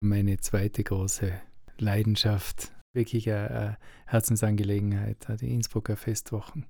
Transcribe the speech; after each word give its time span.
Meine 0.00 0.36
zweite 0.38 0.84
große 0.84 1.32
Leidenschaft, 1.78 2.70
wirklich 2.92 3.30
eine 3.30 3.78
Herzensangelegenheit, 4.04 5.26
die 5.40 5.54
Innsbrucker 5.54 5.96
Festwochen. 5.96 6.66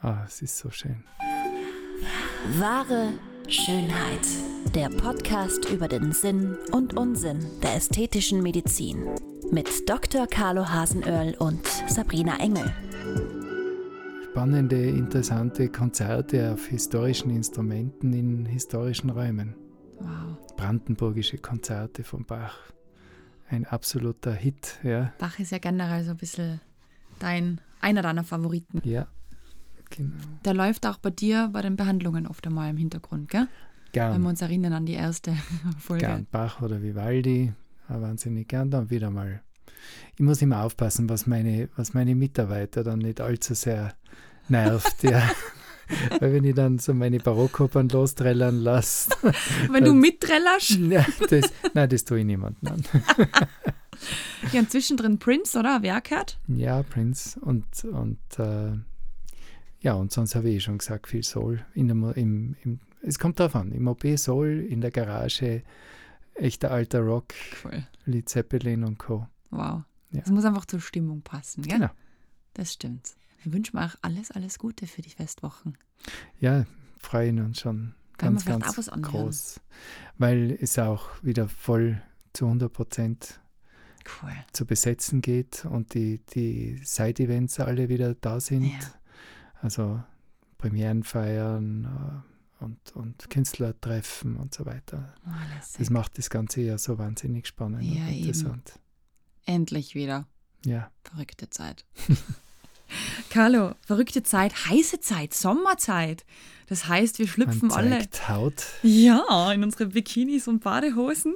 Ah, 0.00 0.22
es 0.24 0.42
ist 0.42 0.58
so 0.58 0.70
schön. 0.70 1.02
Wahre 2.56 3.14
Schönheit. 3.48 4.24
Der 4.76 4.90
Podcast 4.90 5.68
über 5.68 5.88
den 5.88 6.12
Sinn 6.12 6.56
und 6.70 6.96
Unsinn 6.96 7.44
der 7.64 7.74
ästhetischen 7.74 8.44
Medizin. 8.44 9.08
Mit 9.50 9.88
Dr. 9.88 10.28
Carlo 10.28 10.68
Hasenöhrl 10.68 11.34
und 11.36 11.66
Sabrina 11.88 12.38
Engel. 12.38 12.72
Spannende, 14.30 14.88
interessante 14.88 15.68
Konzerte 15.68 16.52
auf 16.52 16.66
historischen 16.66 17.30
Instrumenten 17.30 18.12
in 18.12 18.46
historischen 18.46 19.10
Räumen. 19.10 19.56
Wow. 19.98 20.27
Brandenburgische 20.56 21.38
Konzerte 21.38 22.04
von 22.04 22.24
Bach. 22.24 22.56
Ein 23.48 23.64
absoluter 23.64 24.32
Hit, 24.32 24.78
ja. 24.82 25.12
Bach 25.18 25.38
ist 25.38 25.52
ja 25.52 25.58
generell 25.58 26.04
so 26.04 26.10
ein 26.10 26.16
bisschen 26.16 26.60
dein, 27.18 27.60
einer 27.80 28.02
deiner 28.02 28.24
Favoriten. 28.24 28.80
Ja, 28.84 29.06
genau. 29.90 30.16
Der 30.44 30.54
läuft 30.54 30.86
auch 30.86 30.98
bei 30.98 31.10
dir 31.10 31.48
bei 31.52 31.62
den 31.62 31.76
Behandlungen 31.76 32.26
oft 32.26 32.46
einmal 32.46 32.70
im 32.70 32.76
Hintergrund, 32.76 33.30
gell? 33.30 33.48
Gern. 33.92 34.14
Wenn 34.14 34.22
wir 34.22 34.28
uns 34.28 34.42
erinnern 34.42 34.74
an 34.74 34.86
die 34.86 34.94
erste 34.94 35.32
Folge. 35.78 36.06
Gern 36.06 36.26
Bach 36.30 36.60
oder 36.60 36.82
Vivaldi, 36.82 37.52
wahnsinnig 37.88 38.48
gern. 38.48 38.70
Dann 38.70 38.90
wieder 38.90 39.10
mal. 39.10 39.42
Ich 40.14 40.20
muss 40.20 40.42
immer 40.42 40.62
aufpassen, 40.62 41.08
was 41.08 41.26
meine, 41.26 41.68
was 41.76 41.94
meine 41.94 42.14
Mitarbeiter 42.14 42.84
dann 42.84 42.98
nicht 42.98 43.20
allzu 43.20 43.54
sehr 43.54 43.94
nervt, 44.48 45.02
ja. 45.04 45.22
Weil 46.20 46.32
wenn 46.32 46.44
ich 46.44 46.54
dann 46.54 46.78
so 46.78 46.94
meine 46.94 47.18
Barockopern 47.18 47.88
losträllern 47.88 48.60
lasse. 48.60 49.10
Wenn 49.70 49.84
du 49.84 49.94
mitträllst? 49.94 50.78
Ja, 50.88 51.04
das, 51.28 51.52
nein, 51.74 51.88
das 51.88 52.04
tue 52.04 52.20
ich 52.20 52.24
niemandem 52.24 52.72
an. 52.72 52.84
ja, 54.52 54.60
und 54.60 54.70
zwischendrin 54.70 55.18
Prince, 55.18 55.58
oder? 55.58 55.78
Wer 55.82 56.00
gehört? 56.00 56.38
Ja, 56.48 56.82
Prince 56.82 57.38
und, 57.40 57.66
und 57.84 58.18
äh, 58.38 58.72
ja, 59.80 59.94
und 59.94 60.12
sonst 60.12 60.34
habe 60.34 60.48
ich 60.48 60.56
eh 60.56 60.60
schon 60.60 60.78
gesagt, 60.78 61.08
viel 61.08 61.22
Soul. 61.22 61.64
In 61.74 61.88
dem, 61.88 62.10
im, 62.12 62.56
im, 62.64 62.80
es 63.02 63.18
kommt 63.18 63.38
darauf 63.38 63.56
an, 63.56 63.72
im 63.72 63.86
OP 63.88 64.04
Soul, 64.16 64.66
in 64.68 64.80
der 64.80 64.90
Garage, 64.90 65.62
echter 66.34 66.70
alter 66.70 67.00
Rock, 67.00 67.34
cool. 67.64 67.86
Led 68.06 68.28
Zeppelin 68.28 68.84
und 68.84 68.98
Co. 68.98 69.26
Wow. 69.50 69.82
Es 70.10 70.28
ja. 70.28 70.32
muss 70.32 70.44
einfach 70.44 70.64
zur 70.64 70.80
Stimmung 70.80 71.22
passen, 71.22 71.62
gell? 71.62 71.78
Genau. 71.78 71.90
Das 72.54 72.72
stimmt. 72.72 73.14
Wir 73.42 73.52
wünschen 73.52 73.78
auch 73.78 73.94
alles, 74.02 74.30
alles 74.30 74.58
Gute 74.58 74.86
für 74.86 75.02
die 75.02 75.10
Festwochen. 75.10 75.76
Ja, 76.40 76.66
freuen 76.98 77.40
uns 77.40 77.60
schon 77.60 77.94
ganz, 78.16 78.44
ganz 78.44 78.90
groß. 78.90 79.60
Weil 80.18 80.58
es 80.60 80.78
auch 80.78 81.08
wieder 81.22 81.48
voll 81.48 82.02
zu 82.32 82.46
100 82.46 82.72
Prozent 82.72 83.40
cool. 84.22 84.32
zu 84.52 84.66
besetzen 84.66 85.22
geht 85.22 85.64
und 85.64 85.94
die, 85.94 86.20
die 86.34 86.80
Side-Events 86.84 87.60
alle 87.60 87.88
wieder 87.88 88.14
da 88.14 88.40
sind. 88.40 88.64
Ja. 88.64 88.78
Also 89.60 90.02
Premieren 90.56 91.04
feiern 91.04 92.24
äh, 92.60 92.64
und, 92.64 92.96
und 92.96 93.30
Künstlertreffen 93.30 94.36
und 94.36 94.54
so 94.54 94.66
weiter. 94.66 95.14
Oh, 95.26 95.30
das 95.78 95.90
macht 95.90 96.18
das 96.18 96.30
Ganze 96.30 96.60
ja 96.62 96.78
so 96.78 96.98
wahnsinnig 96.98 97.46
spannend 97.46 97.82
ja, 97.84 98.02
und 98.02 98.12
interessant. 98.12 98.72
Eben. 99.46 99.54
Endlich 99.56 99.94
wieder. 99.94 100.26
Ja. 100.64 100.90
Verrückte 101.04 101.48
Zeit. 101.50 101.84
Carlo, 103.30 103.74
verrückte 103.86 104.22
Zeit, 104.22 104.66
heiße 104.66 105.00
Zeit, 105.00 105.34
Sommerzeit. 105.34 106.24
Das 106.68 106.86
heißt, 106.86 107.18
wir 107.18 107.28
schlüpfen 107.28 107.68
Man 107.68 107.78
alle. 107.78 108.08
Haut. 108.28 108.64
Ja, 108.82 109.52
in 109.52 109.64
unsere 109.64 109.86
Bikinis 109.86 110.48
und 110.48 110.60
Badehosen. 110.60 111.34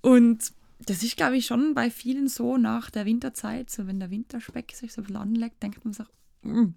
Und 0.00 0.52
das 0.86 1.02
ist, 1.02 1.16
glaube 1.16 1.36
ich, 1.36 1.46
schon 1.46 1.74
bei 1.74 1.90
vielen 1.90 2.28
so 2.28 2.56
nach 2.56 2.90
der 2.90 3.04
Winterzeit, 3.04 3.70
so 3.70 3.86
wenn 3.86 4.00
der 4.00 4.10
Winterspeck 4.10 4.72
sich 4.72 4.92
so 4.92 5.00
ein 5.00 5.04
bisschen 5.04 5.16
anlegt, 5.16 5.62
denkt 5.62 5.84
man 5.84 5.94
sich, 5.94 6.06
mm, 6.42 6.74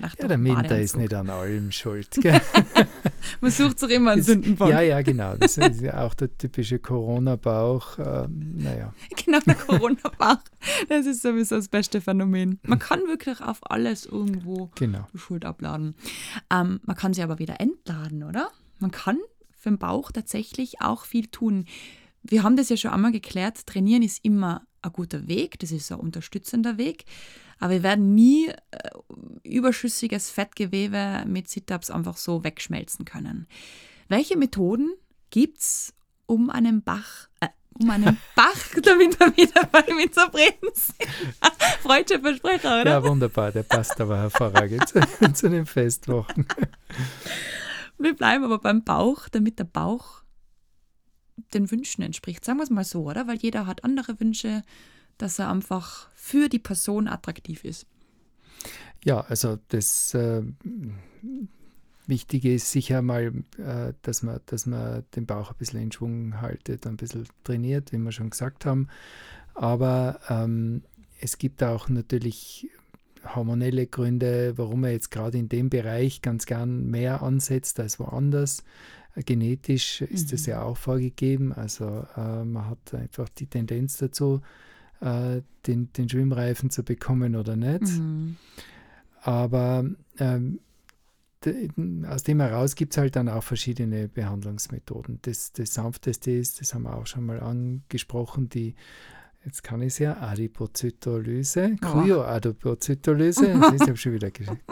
ja, 0.00 0.28
der 0.28 0.42
Winter 0.42 0.78
ist 0.78 0.96
nicht 0.96 1.14
an 1.14 1.30
allem 1.30 1.70
schuld. 1.72 2.18
Man 3.40 3.50
sucht 3.50 3.78
sich 3.78 3.90
immer 3.90 4.12
einen 4.12 4.22
Sündenbock. 4.24 4.68
Ja, 4.68 4.80
ja, 4.80 5.02
genau. 5.02 5.36
Das 5.36 5.56
ist 5.56 5.80
ja 5.80 6.04
auch 6.04 6.14
der 6.14 6.36
typische 6.36 6.78
Corona-Bauch. 6.78 7.98
Ähm, 7.98 8.58
naja. 8.58 8.92
Genau, 9.24 9.38
der 9.40 9.54
Corona-Bauch. 9.54 10.42
Das 10.88 11.06
ist 11.06 11.22
sowieso 11.22 11.56
das 11.56 11.68
beste 11.68 12.00
Phänomen. 12.00 12.58
Man 12.62 12.78
kann 12.78 13.00
wirklich 13.06 13.40
auf 13.40 13.58
alles 13.70 14.06
irgendwo 14.06 14.70
genau. 14.74 15.06
Schuld 15.14 15.44
abladen. 15.44 15.94
Ähm, 16.50 16.80
man 16.84 16.96
kann 16.96 17.14
sie 17.14 17.22
aber 17.22 17.38
wieder 17.38 17.60
entladen, 17.60 18.22
oder? 18.22 18.50
Man 18.80 18.90
kann 18.90 19.18
für 19.52 19.70
den 19.70 19.78
Bauch 19.78 20.12
tatsächlich 20.12 20.80
auch 20.80 21.04
viel 21.04 21.26
tun. 21.28 21.66
Wir 22.22 22.42
haben 22.42 22.56
das 22.56 22.68
ja 22.68 22.76
schon 22.76 22.90
einmal 22.90 23.12
geklärt. 23.12 23.66
Trainieren 23.66 24.02
ist 24.02 24.24
immer 24.24 24.66
ein 24.84 24.92
guter 24.92 25.26
Weg. 25.28 25.58
Das 25.58 25.70
ist 25.70 25.90
ein 25.92 25.98
unterstützender 25.98 26.78
Weg. 26.78 27.04
Aber 27.58 27.72
wir 27.72 27.82
werden 27.82 28.14
nie 28.14 28.48
äh, 28.48 28.56
überschüssiges 29.42 30.30
Fettgewebe 30.30 31.24
mit 31.26 31.48
Sit-Ups 31.48 31.90
einfach 31.90 32.16
so 32.16 32.44
wegschmelzen 32.44 33.04
können. 33.04 33.46
Welche 34.08 34.36
Methoden 34.36 34.92
gibt 35.30 35.58
es, 35.58 35.94
um 36.26 36.50
einen 36.50 36.82
Bach, 36.82 37.28
äh, 37.40 37.48
um 37.80 37.90
einen 37.90 38.18
Bach, 38.36 38.74
damit 38.82 39.18
wir 39.18 39.36
wieder 39.36 39.66
bei 39.70 39.82
dem 39.82 39.98
Interpreten 39.98 40.68
sind? 40.74 41.08
Freudscher 41.82 42.20
Versprecher, 42.20 42.80
oder? 42.80 42.90
Ja, 42.90 43.04
wunderbar, 43.04 43.52
der 43.52 43.62
passt 43.62 44.00
aber 44.00 44.18
hervorragend 44.18 44.88
zu, 44.88 45.32
zu 45.32 45.50
den 45.50 45.66
Festwochen. 45.66 46.46
Wir 47.98 48.14
bleiben 48.14 48.44
aber 48.44 48.58
beim 48.58 48.82
Bauch, 48.82 49.28
damit 49.28 49.58
der 49.58 49.64
Bauch 49.64 50.23
den 51.52 51.70
Wünschen 51.70 52.02
entspricht. 52.02 52.44
Sagen 52.44 52.58
wir 52.58 52.64
es 52.64 52.70
mal 52.70 52.84
so, 52.84 53.04
oder? 53.04 53.26
Weil 53.26 53.36
jeder 53.36 53.66
hat 53.66 53.84
andere 53.84 54.18
Wünsche, 54.20 54.62
dass 55.18 55.38
er 55.38 55.50
einfach 55.50 56.08
für 56.14 56.48
die 56.48 56.58
Person 56.58 57.08
attraktiv 57.08 57.64
ist. 57.64 57.86
Ja, 59.04 59.20
also 59.20 59.58
das 59.68 60.14
äh, 60.14 60.42
Wichtige 62.06 62.54
ist 62.54 62.70
sicher 62.70 63.02
mal, 63.02 63.32
äh, 63.58 63.92
dass, 64.02 64.22
man, 64.22 64.40
dass 64.46 64.66
man 64.66 65.04
den 65.14 65.26
Bauch 65.26 65.50
ein 65.50 65.56
bisschen 65.58 65.82
in 65.82 65.92
Schwung 65.92 66.40
haltet, 66.40 66.86
ein 66.86 66.96
bisschen 66.96 67.26
trainiert, 67.44 67.92
wie 67.92 67.98
wir 67.98 68.12
schon 68.12 68.30
gesagt 68.30 68.66
haben. 68.66 68.88
Aber 69.54 70.20
ähm, 70.28 70.82
es 71.20 71.38
gibt 71.38 71.62
auch 71.62 71.88
natürlich 71.88 72.68
hormonelle 73.34 73.86
Gründe, 73.86 74.52
warum 74.56 74.82
man 74.82 74.90
jetzt 74.90 75.10
gerade 75.10 75.38
in 75.38 75.48
dem 75.48 75.70
Bereich 75.70 76.20
ganz 76.20 76.44
gern 76.44 76.90
mehr 76.90 77.22
ansetzt 77.22 77.80
als 77.80 77.98
woanders. 77.98 78.64
Genetisch 79.16 80.00
ist 80.00 80.26
mhm. 80.26 80.30
das 80.30 80.46
ja 80.46 80.62
auch 80.62 80.76
vorgegeben. 80.76 81.52
Also 81.52 82.06
äh, 82.16 82.44
man 82.44 82.68
hat 82.68 82.94
einfach 82.94 83.28
die 83.28 83.46
Tendenz 83.46 83.96
dazu, 83.96 84.40
äh, 85.00 85.42
den, 85.66 85.92
den 85.92 86.08
Schwimmreifen 86.08 86.70
zu 86.70 86.82
bekommen 86.82 87.36
oder 87.36 87.56
nicht. 87.56 87.82
Mhm. 87.82 88.36
Aber 89.22 89.84
ähm, 90.18 90.58
aus 92.08 92.22
dem 92.22 92.40
heraus 92.40 92.74
gibt 92.74 92.94
es 92.94 92.98
halt 92.98 93.16
dann 93.16 93.28
auch 93.28 93.42
verschiedene 93.42 94.08
Behandlungsmethoden. 94.08 95.18
Das, 95.22 95.52
das 95.52 95.74
sanfteste 95.74 96.30
ist, 96.30 96.60
das 96.60 96.74
haben 96.74 96.84
wir 96.84 96.96
auch 96.96 97.06
schon 97.06 97.26
mal 97.26 97.40
angesprochen, 97.40 98.48
die, 98.48 98.74
jetzt 99.44 99.62
kann 99.62 99.82
ich 99.82 99.88
es 99.88 99.98
ja, 99.98 100.20
Adipozytolyse, 100.20 101.76
oh. 101.82 101.86
Kryoadipozytolyse, 101.86 103.58
das 103.60 103.74
ist 103.74 103.86
ja 103.86 103.96
schon 103.96 104.12
wieder 104.14 104.30
geschickt. 104.30 104.62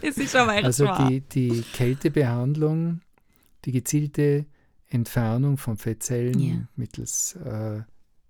das 0.00 0.18
ist 0.18 0.32
schon 0.32 0.46
mal 0.46 0.64
Also 0.64 0.88
die, 1.08 1.20
die 1.20 1.62
Kältebehandlung, 1.72 3.00
die 3.64 3.72
gezielte 3.72 4.46
Entfernung 4.88 5.56
von 5.56 5.76
Fettzellen 5.76 6.40
yeah. 6.40 6.68
mittels 6.76 7.36
äh, 7.36 7.82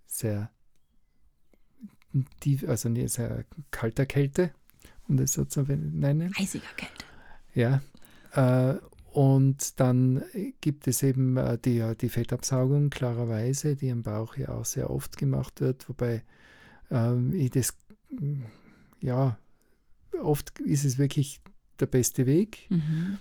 sehr 0.06 0.50
tief, 2.40 2.68
also 2.68 2.92
sehr 3.06 3.44
kalter 3.70 4.06
Kälte, 4.06 4.52
um 5.08 5.16
das 5.16 5.32
so 5.32 5.44
zu 5.44 5.62
nennen. 5.62 6.32
Eisiger 6.36 6.66
Kälte. 6.76 7.04
Ja. 7.54 7.80
Äh, 8.32 8.78
und 9.12 9.80
dann 9.80 10.22
gibt 10.60 10.86
es 10.86 11.02
eben 11.02 11.36
äh, 11.36 11.58
die, 11.58 11.82
die 12.00 12.08
Fettabsaugung, 12.08 12.90
klarerweise, 12.90 13.74
die 13.74 13.88
im 13.88 14.02
Bauch 14.02 14.36
ja 14.36 14.50
auch 14.50 14.64
sehr 14.64 14.90
oft 14.90 15.16
gemacht 15.16 15.60
wird, 15.60 15.88
wobei 15.88 16.22
ähm, 16.90 17.32
ich 17.34 17.50
das, 17.50 17.74
ja, 19.00 19.36
oft 20.22 20.58
ist 20.60 20.84
es 20.84 20.98
wirklich 20.98 21.40
der 21.80 21.86
beste 21.86 22.26
Weg. 22.26 22.66
Mhm. 22.68 23.18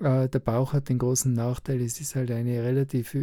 Äh, 0.00 0.28
der 0.28 0.38
Bauch 0.40 0.72
hat 0.72 0.88
den 0.88 0.98
großen 0.98 1.32
Nachteil, 1.32 1.80
es 1.80 2.00
ist 2.00 2.14
halt 2.14 2.30
eine 2.30 2.62
relativ 2.62 3.16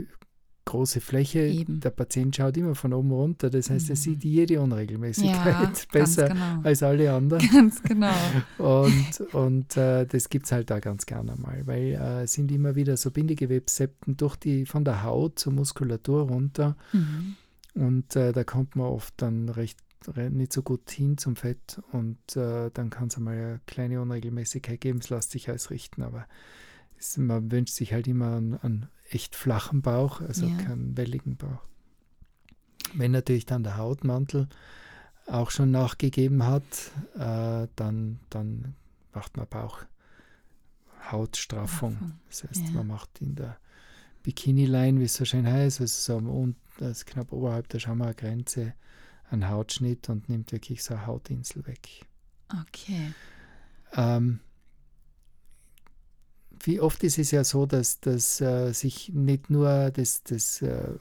große 0.65 1.01
Fläche. 1.01 1.39
Eben. 1.39 1.79
Der 1.79 1.89
Patient 1.89 2.35
schaut 2.35 2.55
immer 2.57 2.75
von 2.75 2.93
oben 2.93 3.11
runter. 3.11 3.49
Das 3.49 3.69
heißt, 3.69 3.89
er 3.89 3.95
sieht 3.95 4.23
mhm. 4.23 4.31
jede 4.31 4.61
Unregelmäßigkeit 4.61 5.45
ja, 5.45 5.71
besser 5.91 6.29
genau. 6.29 6.61
als 6.63 6.83
alle 6.83 7.11
anderen. 7.11 7.47
Ganz 7.51 7.81
genau. 7.83 8.13
und 8.57 9.33
und 9.33 9.77
äh, 9.77 10.05
das 10.05 10.29
gibt 10.29 10.45
es 10.45 10.51
halt 10.51 10.69
da 10.69 10.79
ganz 10.79 11.05
gerne 11.05 11.35
mal, 11.35 11.61
weil 11.65 11.93
äh, 11.93 12.23
es 12.23 12.33
sind 12.33 12.51
immer 12.51 12.75
wieder 12.75 12.95
so 12.97 13.11
Bindegewebssepten 13.11 14.17
durch 14.17 14.35
die, 14.35 14.65
von 14.65 14.85
der 14.85 15.03
Haut 15.03 15.39
zur 15.39 15.53
Muskulatur 15.53 16.23
runter. 16.29 16.77
Mhm. 16.93 17.35
Und 17.73 18.15
äh, 18.15 18.31
da 18.33 18.43
kommt 18.43 18.75
man 18.75 18.87
oft 18.87 19.13
dann 19.17 19.49
recht 19.49 19.79
nicht 20.07 20.53
so 20.53 20.63
gut 20.63 20.89
hin 20.89 21.17
zum 21.17 21.35
Fett 21.35 21.81
und 21.91 22.35
äh, 22.35 22.71
dann 22.73 22.89
kann 22.89 23.07
es 23.07 23.17
einmal 23.17 23.35
eine 23.35 23.61
kleine 23.67 24.01
Unregelmäßigkeit 24.01 24.81
geben. 24.81 24.99
Es 24.99 25.09
lässt 25.09 25.31
sich 25.31 25.49
alles 25.49 25.69
richten, 25.69 26.01
aber 26.01 26.27
es, 26.97 27.17
man 27.17 27.51
wünscht 27.51 27.75
sich 27.75 27.93
halt 27.93 28.07
immer 28.07 28.27
an, 28.27 28.53
an 28.55 28.89
echt 29.09 29.35
flachen 29.35 29.81
Bauch, 29.81 30.21
also 30.21 30.47
ja. 30.47 30.57
keinen 30.57 30.97
welligen 30.97 31.37
Bauch. 31.37 31.63
Wenn 32.93 33.11
natürlich 33.11 33.45
dann 33.45 33.63
der 33.63 33.77
Hautmantel 33.77 34.47
auch 35.27 35.51
schon 35.51 35.71
nachgegeben 35.71 36.45
hat, 36.45 36.63
äh, 37.15 37.67
dann, 37.75 38.19
dann 38.29 38.75
macht 39.13 39.37
man 39.37 39.47
Bauchhautstraffung. 40.99 42.19
Das 42.27 42.43
heißt, 42.43 42.65
ja. 42.65 42.71
man 42.71 42.87
macht 42.87 43.21
in 43.21 43.35
der 43.35 43.57
Bikini-Line, 44.23 44.99
wie 44.99 45.05
es 45.05 45.15
so 45.15 45.25
schön 45.25 45.47
heißt, 45.47 45.81
also 45.81 46.19
so 46.21 46.53
das 46.77 47.05
knapp 47.05 47.31
oberhalb 47.31 47.69
der 47.69 47.79
Schamhaargrenze, 47.79 48.73
einen 49.31 49.49
Hautschnitt 49.49 50.09
und 50.09 50.29
nimmt 50.29 50.51
wirklich 50.51 50.83
so 50.83 50.93
eine 50.93 51.05
Hautinsel 51.05 51.65
weg. 51.65 52.05
Okay. 52.67 53.13
Ähm, 53.93 54.39
wie 56.63 56.79
oft 56.79 57.03
ist 57.03 57.17
es 57.17 57.31
ja 57.31 57.43
so, 57.43 57.65
dass, 57.65 57.99
dass 57.99 58.39
äh, 58.41 58.71
sich 58.73 59.09
nicht 59.13 59.49
nur 59.49 59.91
das, 59.91 60.23
das 60.23 60.61
äh, 60.61 60.93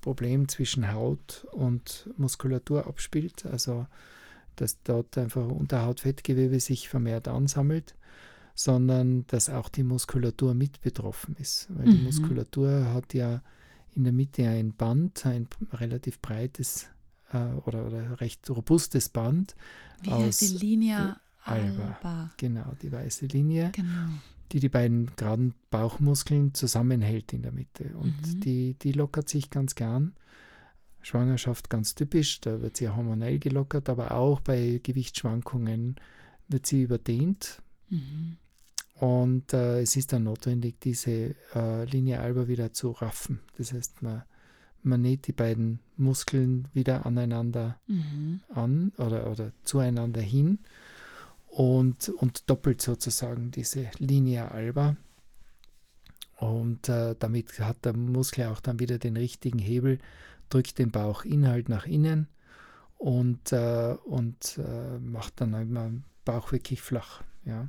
Problem 0.00 0.48
zwischen 0.48 0.92
Haut 0.92 1.46
und 1.52 2.08
Muskulatur 2.16 2.86
abspielt, 2.86 3.46
also 3.46 3.86
dass 4.56 4.82
dort 4.82 5.16
einfach 5.16 5.46
Unterhautfettgewebe 5.48 6.60
sich 6.60 6.88
vermehrt 6.88 7.28
ansammelt, 7.28 7.96
sondern 8.54 9.26
dass 9.28 9.48
auch 9.48 9.68
die 9.68 9.82
Muskulatur 9.82 10.54
mit 10.54 10.80
betroffen 10.82 11.34
ist. 11.38 11.68
Weil 11.70 11.86
mhm. 11.86 11.90
die 11.92 12.02
Muskulatur 12.02 12.92
hat 12.92 13.14
ja 13.14 13.42
in 13.94 14.04
der 14.04 14.12
Mitte 14.12 14.46
ein 14.46 14.72
Band, 14.72 15.24
ein 15.26 15.48
relativ 15.72 16.20
breites 16.20 16.88
äh, 17.32 17.54
oder, 17.66 17.86
oder, 17.86 18.20
recht 18.20 18.48
robustes 18.50 19.08
Band. 19.08 19.54
Wie 20.02 20.10
aus 20.10 20.22
heißt 20.22 20.40
die 20.42 20.58
Linie 20.58 21.16
alba. 21.44 21.98
alba. 22.02 22.30
Genau, 22.36 22.72
die 22.82 22.92
weiße 22.92 23.26
Linie. 23.26 23.70
Genau 23.72 24.10
die 24.52 24.60
die 24.60 24.68
beiden 24.68 25.14
geraden 25.16 25.54
Bauchmuskeln 25.70 26.54
zusammenhält 26.54 27.32
in 27.32 27.42
der 27.42 27.52
Mitte. 27.52 27.84
Und 27.96 28.20
mhm. 28.26 28.40
die, 28.40 28.74
die 28.74 28.92
lockert 28.92 29.28
sich 29.28 29.50
ganz 29.50 29.74
gern. 29.74 30.14
Schwangerschaft 31.02 31.70
ganz 31.70 31.94
typisch, 31.94 32.40
da 32.40 32.60
wird 32.60 32.76
sie 32.76 32.88
hormonell 32.88 33.38
gelockert, 33.38 33.88
aber 33.88 34.12
auch 34.12 34.40
bei 34.40 34.80
Gewichtsschwankungen 34.82 35.96
wird 36.48 36.66
sie 36.66 36.82
überdehnt. 36.82 37.62
Mhm. 37.88 38.36
Und 38.96 39.54
äh, 39.54 39.80
es 39.80 39.96
ist 39.96 40.12
dann 40.12 40.24
notwendig, 40.24 40.78
diese 40.80 41.34
äh, 41.54 41.84
Linie 41.84 42.20
alba 42.20 42.48
wieder 42.48 42.72
zu 42.72 42.90
raffen. 42.90 43.40
Das 43.56 43.72
heißt, 43.72 44.02
man, 44.02 44.24
man 44.82 45.02
näht 45.02 45.26
die 45.26 45.32
beiden 45.32 45.80
Muskeln 45.96 46.68
wieder 46.72 47.06
aneinander 47.06 47.78
mhm. 47.86 48.40
an 48.48 48.92
oder, 48.98 49.30
oder 49.30 49.52
zueinander 49.62 50.20
hin 50.20 50.58
und, 51.48 52.08
und 52.08 52.48
doppelt 52.48 52.80
sozusagen 52.80 53.50
diese 53.50 53.90
Linie 53.98 54.50
alba. 54.50 54.96
Und 56.36 56.88
äh, 56.88 57.14
damit 57.18 57.58
hat 57.60 57.84
der 57.84 57.94
Muskel 57.94 58.46
auch 58.46 58.60
dann 58.60 58.80
wieder 58.80 58.98
den 58.98 59.16
richtigen 59.16 59.58
Hebel, 59.58 59.98
drückt 60.48 60.78
den 60.78 60.90
Bauchinhalt 60.90 61.68
nach 61.68 61.86
innen 61.86 62.28
und, 62.96 63.52
äh, 63.52 63.96
und 64.04 64.58
äh, 64.58 64.98
macht 64.98 65.40
dann 65.40 65.52
immer 65.54 65.84
den 65.84 66.04
Bauch 66.24 66.52
wirklich 66.52 66.80
flach. 66.80 67.22
Ja. 67.44 67.68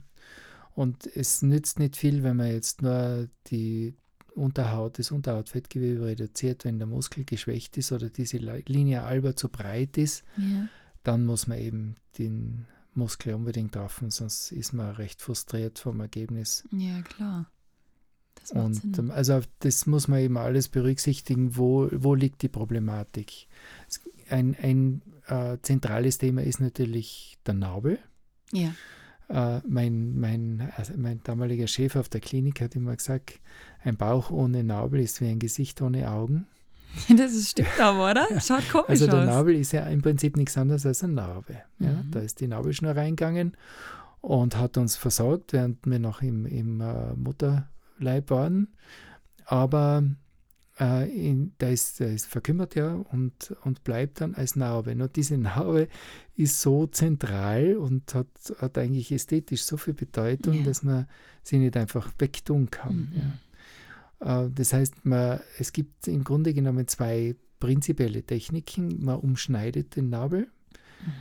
Und 0.74 1.06
es 1.06 1.42
nützt 1.42 1.80
nicht 1.80 1.98
viel, 1.98 2.24
wenn 2.24 2.38
man 2.38 2.48
jetzt 2.48 2.82
nur 2.82 3.28
die 3.48 3.96
Unterhaut, 4.36 4.98
das 5.00 5.12
Unterhautfettgewebe 5.12 6.06
reduziert, 6.06 6.66
wenn 6.66 6.80
der 6.80 6.88
Muskel 6.88 7.26
geschwächt 7.26 7.78
ist 7.78 7.92
oder 7.92 8.10
diese 8.10 8.38
Linie 8.38 9.04
alba 9.04 9.36
zu 9.36 9.50
breit 9.50 9.98
ist, 9.98 10.24
ja. 10.38 10.68
dann 11.04 11.26
muss 11.26 11.48
man 11.48 11.58
eben 11.58 11.96
den 12.18 12.66
Muskel 12.94 13.34
unbedingt 13.34 13.76
drauf, 13.76 14.02
sonst 14.08 14.52
ist 14.52 14.74
man 14.74 14.96
recht 14.96 15.22
frustriert 15.22 15.80
vom 15.80 16.00
Ergebnis. 16.00 16.68
Ja, 16.72 17.02
klar. 17.02 17.50
Das 18.36 18.52
und 18.52 18.74
Sinn. 18.74 19.12
Also 19.12 19.42
das 19.60 19.86
muss 19.86 20.08
man 20.08 20.20
eben 20.20 20.38
alles 20.38 20.68
berücksichtigen, 20.68 21.58
wo, 21.58 21.90
wo 21.92 22.16
liegt 22.16 22.42
die 22.42 22.50
Problematik. 22.50 23.48
Ein, 24.30 24.56
ein 24.62 25.02
äh, 25.28 25.58
zentrales 25.62 26.18
Thema 26.18 26.44
ist 26.44 26.60
natürlich 26.60 27.38
der 27.46 27.54
Nabel. 27.54 28.00
Ja. 28.52 28.74
Äh, 29.32 29.62
mein, 29.66 30.20
mein, 30.20 30.72
also 30.76 30.94
mein 30.98 31.22
damaliger 31.24 31.68
Chef 31.68 31.96
auf 31.96 32.10
der 32.10 32.20
Klinik 32.20 32.60
hat 32.60 32.76
immer 32.76 32.96
gesagt, 32.96 33.40
ein 33.84 33.96
Bauch 33.96 34.30
ohne 34.30 34.64
Nabel 34.64 35.00
ist 35.00 35.22
wie 35.22 35.28
ein 35.30 35.40
Gesicht 35.40 35.82
ohne 35.82 36.12
Augen. 36.12 36.48
Das 37.16 37.32
ist, 37.32 37.52
stimmt 37.52 37.80
aber, 37.80 38.12
oder? 38.12 38.28
Schaut 38.42 38.70
komisch 38.70 38.90
Also 38.90 39.08
der 39.08 39.22
aus. 39.22 39.26
Nabel 39.26 39.56
ist 39.56 39.72
ja 39.72 39.84
im 39.84 40.02
Prinzip 40.02 40.36
nichts 40.36 40.58
anderes 40.58 40.86
als 40.86 41.02
eine 41.06 41.14
Narbe. 41.14 41.62
Ja? 41.80 41.94
Mhm. 41.94 42.12
Da 42.12 42.20
ist 42.20 42.42
die 42.42 42.48
Nabelschnur 42.48 42.94
reingegangen 42.94 43.56
und 44.20 44.58
hat 44.58 44.78
uns 44.78 44.98
versorgt, 44.98 45.54
während 45.54 45.86
wir 45.86 46.00
noch 46.00 46.22
im, 46.22 46.46
im 46.46 46.82
uh, 46.82 47.16
Mutterleib 47.16 48.30
waren. 48.30 48.68
Aber 49.46 50.04
äh, 50.82 51.08
in, 51.10 51.54
der, 51.60 51.72
ist, 51.72 52.00
der 52.00 52.12
ist 52.12 52.26
verkümmert 52.26 52.76
ja 52.76 52.94
und, 52.94 53.56
und 53.64 53.84
bleibt 53.84 54.20
dann 54.20 54.34
als 54.34 54.56
Narbe. 54.56 54.96
Nur 54.96 55.08
diese 55.08 55.38
Narbe 55.38 55.88
ist 56.36 56.60
so 56.60 56.88
zentral 56.88 57.78
und 57.78 58.16
hat, 58.16 58.28
hat 58.58 58.78
eigentlich 58.80 59.12
ästhetisch 59.12 59.64
so 59.64 59.78
viel 59.78 59.94
Bedeutung, 59.94 60.56
ja. 60.56 60.64
dass 60.64 60.82
man 60.82 61.08
sie 61.44 61.60
nicht 61.60 61.78
einfach 61.78 62.12
wegtun 62.18 62.72
kann. 62.72 62.96
Mhm. 62.96 63.22
Ja. 64.22 64.46
Äh, 64.46 64.50
das 64.50 64.74
heißt, 64.74 65.06
man, 65.06 65.40
es 65.60 65.72
gibt 65.72 66.08
im 66.08 66.24
Grunde 66.24 66.54
genommen 66.54 66.88
zwei 66.88 67.36
prinzipielle 67.60 68.24
Techniken. 68.24 69.06
Man 69.06 69.20
umschneidet 69.20 69.96
den 69.96 70.10
Nabel 70.10 70.48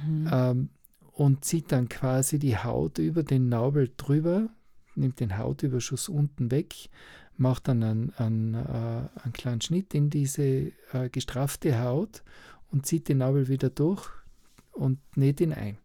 mhm. 0.07 0.31
ähm, 0.33 0.69
und 1.13 1.45
zieht 1.45 1.71
dann 1.71 1.91
quasi 1.91 2.39
die 2.39 2.57
Haut 2.57 2.99
über 2.99 3.23
den 3.25 3.51
Nabel 3.51 3.91
drüber, 3.95 4.49
nimmt 4.95 5.21
den 5.21 5.37
Hautüberschuss 5.37 6.09
unten 6.09 6.51
weg, 6.51 6.75
macht 7.37 7.69
dann 7.69 7.83
einen, 7.83 8.15
einen, 8.17 8.55
äh, 8.55 9.09
einen 9.23 9.33
kleinen 9.33 9.61
Schnitt 9.61 9.95
in 9.95 10.11
diese 10.11 10.73
äh, 10.93 11.09
gestraffte 11.11 11.83
Haut 11.83 12.23
und 12.71 12.87
zieht 12.87 13.09
den 13.09 13.19
Nabel 13.19 13.49
wieder 13.49 13.71
durch 13.71 14.09
und 14.73 14.99
näht 15.17 15.41
ihn 15.41 15.53
ein. 15.53 15.79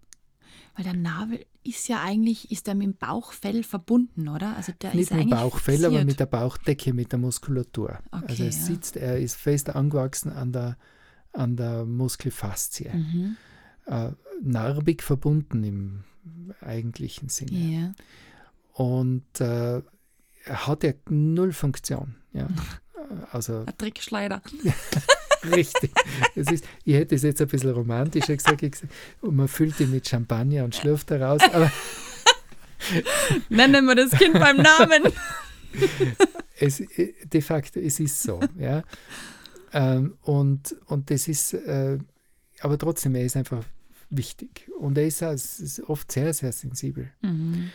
Weil 0.75 0.83
der 0.83 0.93
Nabel 0.93 1.45
ist 1.63 1.87
ja 1.87 2.01
eigentlich, 2.03 2.51
ist 2.51 2.67
er 2.67 2.75
mit 2.75 2.85
dem 2.85 2.95
Bauchfell 2.95 3.63
verbunden, 3.63 4.27
oder? 4.27 4.55
Also 4.55 4.73
der 4.73 4.93
Nicht 4.93 5.03
ist 5.03 5.13
mit 5.13 5.23
dem 5.23 5.29
Bauchfell, 5.29 5.75
fixiert. 5.75 5.93
aber 5.93 6.05
mit 6.05 6.19
der 6.19 6.25
Bauchdecke, 6.25 6.93
mit 6.93 7.11
der 7.11 7.19
Muskulatur. 7.19 7.99
Okay, 8.11 8.25
also 8.27 8.43
er 8.43 8.49
ja. 8.49 8.51
sitzt, 8.51 8.97
er 8.97 9.17
ist 9.19 9.35
fest 9.35 9.69
angewachsen 9.69 10.31
an 10.31 10.51
der, 10.51 10.77
an 11.31 11.55
der 11.55 11.85
Muskelfaszie. 11.85 12.91
Mhm. 12.93 13.37
Äh, 13.85 14.11
narbig 14.43 15.01
verbunden 15.01 15.63
im 15.63 16.03
eigentlichen 16.61 17.29
Sinne. 17.29 17.57
Ja. 17.57 17.93
Und 18.73 19.39
äh, 19.39 19.81
hat 20.45 20.83
ja 20.83 20.93
null 21.09 21.53
Funktion. 21.53 22.15
Ja. 22.33 22.47
Also, 23.31 23.59
Ein 23.65 23.77
Trickschleider. 23.77 24.41
Richtig. 25.43 25.91
Es 26.35 26.51
ist, 26.51 26.65
ich 26.83 26.95
hätte 26.95 27.15
es 27.15 27.21
jetzt 27.21 27.39
ein 27.41 27.47
bisschen 27.47 27.71
romantischer 27.71 28.35
gesagt. 28.35 28.63
Und 29.21 29.35
man 29.35 29.47
füllt 29.47 29.79
ihn 29.79 29.91
mit 29.91 30.07
Champagner 30.07 30.63
und 30.63 30.75
schlürft 30.75 31.11
daraus. 31.11 31.41
Aber 31.53 31.71
Nennen 33.49 33.85
wir 33.85 33.95
das 33.95 34.11
Kind 34.11 34.33
beim 34.33 34.57
Namen. 34.57 35.03
es, 36.59 36.81
de 37.23 37.41
facto, 37.41 37.79
es 37.79 37.99
ist 37.99 38.23
so. 38.23 38.39
Ja. 38.57 38.83
Ähm, 39.73 40.17
und, 40.21 40.75
und 40.87 41.09
das 41.09 41.27
ist, 41.27 41.53
äh, 41.53 41.99
aber 42.61 42.77
trotzdem, 42.77 43.15
er 43.15 43.25
ist 43.25 43.35
einfach 43.35 43.63
wichtig. 44.09 44.69
Und 44.79 44.97
er 44.97 45.05
ist, 45.05 45.21
oft 45.87 46.11
sehr, 46.11 46.33
sehr 46.33 46.51
sensibel. 46.51 47.11
Mhm. 47.21 47.69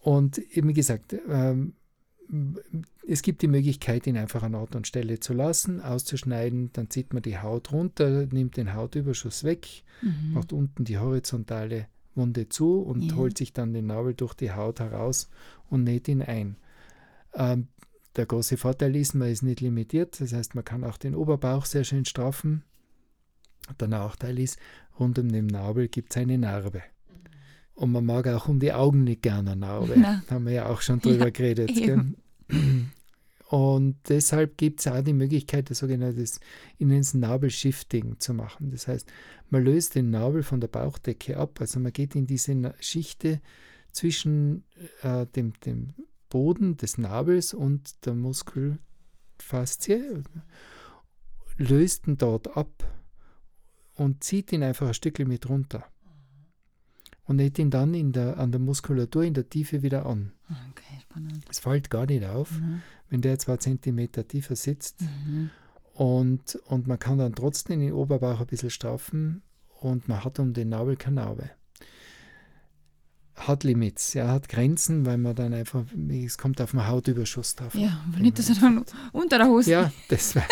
Und 0.00 0.38
eben 0.38 0.68
wie 0.68 0.74
gesagt, 0.74 1.14
ähm, 1.28 1.74
es 3.06 3.22
gibt 3.22 3.42
die 3.42 3.48
Möglichkeit, 3.48 4.06
ihn 4.06 4.16
einfach 4.16 4.42
an 4.42 4.54
Ort 4.54 4.74
und 4.74 4.86
Stelle 4.86 5.20
zu 5.20 5.34
lassen, 5.34 5.80
auszuschneiden, 5.80 6.70
dann 6.72 6.88
zieht 6.88 7.12
man 7.12 7.22
die 7.22 7.38
Haut 7.38 7.72
runter, 7.72 8.26
nimmt 8.26 8.56
den 8.56 8.74
Hautüberschuss 8.74 9.44
weg, 9.44 9.82
mhm. 10.00 10.32
macht 10.34 10.52
unten 10.52 10.84
die 10.84 10.98
horizontale 10.98 11.88
Wunde 12.14 12.48
zu 12.48 12.80
und 12.80 13.02
ja. 13.02 13.16
holt 13.16 13.36
sich 13.36 13.52
dann 13.52 13.74
den 13.74 13.86
Nabel 13.86 14.14
durch 14.14 14.34
die 14.34 14.52
Haut 14.52 14.80
heraus 14.80 15.28
und 15.68 15.84
näht 15.84 16.08
ihn 16.08 16.22
ein. 16.22 16.56
Ähm, 17.34 17.68
der 18.16 18.26
große 18.26 18.56
Vorteil 18.56 18.94
ist, 18.96 19.14
man 19.14 19.28
ist 19.28 19.42
nicht 19.42 19.60
limitiert, 19.60 20.20
das 20.20 20.32
heißt, 20.32 20.54
man 20.54 20.64
kann 20.64 20.84
auch 20.84 20.98
den 20.98 21.14
Oberbauch 21.14 21.64
sehr 21.64 21.84
schön 21.84 22.04
straffen. 22.04 22.62
Der 23.80 23.88
Nachteil 23.88 24.38
ist, 24.38 24.58
rund 24.98 25.18
um 25.18 25.30
den 25.30 25.46
Nabel 25.46 25.88
gibt 25.88 26.10
es 26.10 26.16
eine 26.16 26.36
Narbe. 26.36 26.82
Und 27.74 27.92
man 27.92 28.04
mag 28.04 28.26
auch 28.28 28.48
um 28.48 28.60
die 28.60 28.72
Augen 28.72 29.04
nicht 29.04 29.22
gerne 29.22 29.52
eine 29.52 29.60
Narbe. 29.60 29.94
Na. 29.96 30.22
Da 30.28 30.34
haben 30.34 30.46
wir 30.46 30.52
ja 30.52 30.66
auch 30.66 30.82
schon 30.82 31.00
drüber 31.00 31.26
ja, 31.26 31.30
geredet. 31.30 31.70
Und 33.48 33.96
deshalb 34.08 34.56
gibt 34.56 34.80
es 34.80 34.86
auch 34.86 35.02
die 35.02 35.12
Möglichkeit, 35.12 35.68
das 35.68 35.80
sogenannte 35.80 36.24
Innensnabelshifting 36.78 38.18
zu 38.18 38.32
machen. 38.32 38.70
Das 38.70 38.88
heißt, 38.88 39.06
man 39.50 39.62
löst 39.62 39.94
den 39.94 40.08
Nabel 40.08 40.42
von 40.42 40.60
der 40.60 40.68
Bauchdecke 40.68 41.36
ab. 41.36 41.60
Also 41.60 41.78
man 41.78 41.92
geht 41.92 42.14
in 42.14 42.26
diese 42.26 42.74
Schichte 42.80 43.42
zwischen 43.92 44.64
äh, 45.02 45.26
dem, 45.26 45.52
dem 45.66 45.92
Boden 46.30 46.78
des 46.78 46.96
Nabels 46.96 47.52
und 47.52 48.06
der 48.06 48.14
Muskelfaszie, 48.14 50.22
löst 51.58 52.06
ihn 52.06 52.16
dort 52.16 52.56
ab 52.56 52.90
und 53.96 54.24
zieht 54.24 54.50
ihn 54.52 54.62
einfach 54.62 54.88
ein 54.88 54.94
Stückchen 54.94 55.28
mit 55.28 55.50
runter 55.50 55.91
und 57.32 57.36
näht 57.36 57.58
ihn 57.58 57.70
dann 57.70 57.94
in 57.94 58.12
der, 58.12 58.38
an 58.38 58.52
der 58.52 58.60
Muskulatur 58.60 59.22
in 59.22 59.32
der 59.32 59.48
Tiefe 59.48 59.82
wieder 59.82 60.04
an. 60.04 60.32
Okay, 60.70 61.00
spannend. 61.00 61.42
Es 61.48 61.60
fällt 61.60 61.88
gar 61.88 62.04
nicht 62.04 62.26
auf, 62.26 62.50
mhm. 62.50 62.82
wenn 63.08 63.22
der 63.22 63.38
zwei 63.38 63.56
Zentimeter 63.56 64.28
tiefer 64.28 64.54
sitzt. 64.54 65.00
Mhm. 65.00 65.48
Und, 65.94 66.56
und 66.66 66.86
man 66.86 66.98
kann 66.98 67.16
dann 67.16 67.34
trotzdem 67.34 67.80
den 67.80 67.94
Oberbauch 67.94 68.40
ein 68.40 68.46
bisschen 68.46 68.68
straffen 68.68 69.40
und 69.80 70.08
man 70.08 70.22
hat 70.22 70.40
um 70.40 70.52
den 70.52 70.68
Nabel 70.68 70.96
keine 70.96 71.22
Narbe. 71.22 71.48
Hat 73.34 73.64
Limits, 73.64 74.12
ja, 74.12 74.28
hat 74.28 74.50
Grenzen, 74.50 75.06
weil 75.06 75.16
man 75.16 75.34
dann 75.34 75.54
einfach, 75.54 75.84
es 76.10 76.36
kommt 76.36 76.60
auf 76.60 76.72
den 76.72 76.86
Hautüberschuss 76.86 77.56
drauf. 77.56 77.74
Ja, 77.74 78.04
weil 78.10 78.20
nicht, 78.20 78.38
dass 78.38 78.50
er 78.50 78.56
dann 78.56 78.84
unter 79.12 79.38
der 79.38 79.46
Hose. 79.46 79.70
Ja, 79.70 79.92
das 80.10 80.34
wäre. 80.34 80.46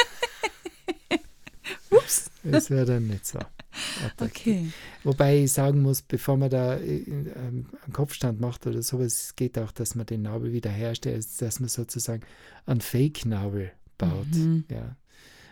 Ups. 1.90 2.30
Das 2.42 2.70
wäre 2.70 2.86
dann 2.86 3.06
nicht 3.06 3.26
so. 3.26 3.38
Okay. 4.20 4.70
Wobei 5.04 5.38
ich 5.44 5.52
sagen 5.52 5.82
muss, 5.82 6.02
bevor 6.02 6.36
man 6.36 6.50
da 6.50 6.74
äh, 6.76 6.98
ähm, 6.98 7.66
einen 7.84 7.92
Kopfstand 7.92 8.40
macht 8.40 8.66
oder 8.66 8.82
sowas, 8.82 9.12
es 9.24 9.36
geht 9.36 9.58
auch, 9.58 9.72
dass 9.72 9.94
man 9.94 10.06
den 10.06 10.22
Nabel 10.22 10.52
wieder 10.52 10.70
herstellt, 10.70 11.26
dass 11.40 11.60
man 11.60 11.68
sozusagen 11.68 12.22
einen 12.66 12.80
Fake-Nabel 12.80 13.72
baut. 13.98 14.30
Mhm. 14.32 14.64
Ja. 14.70 14.96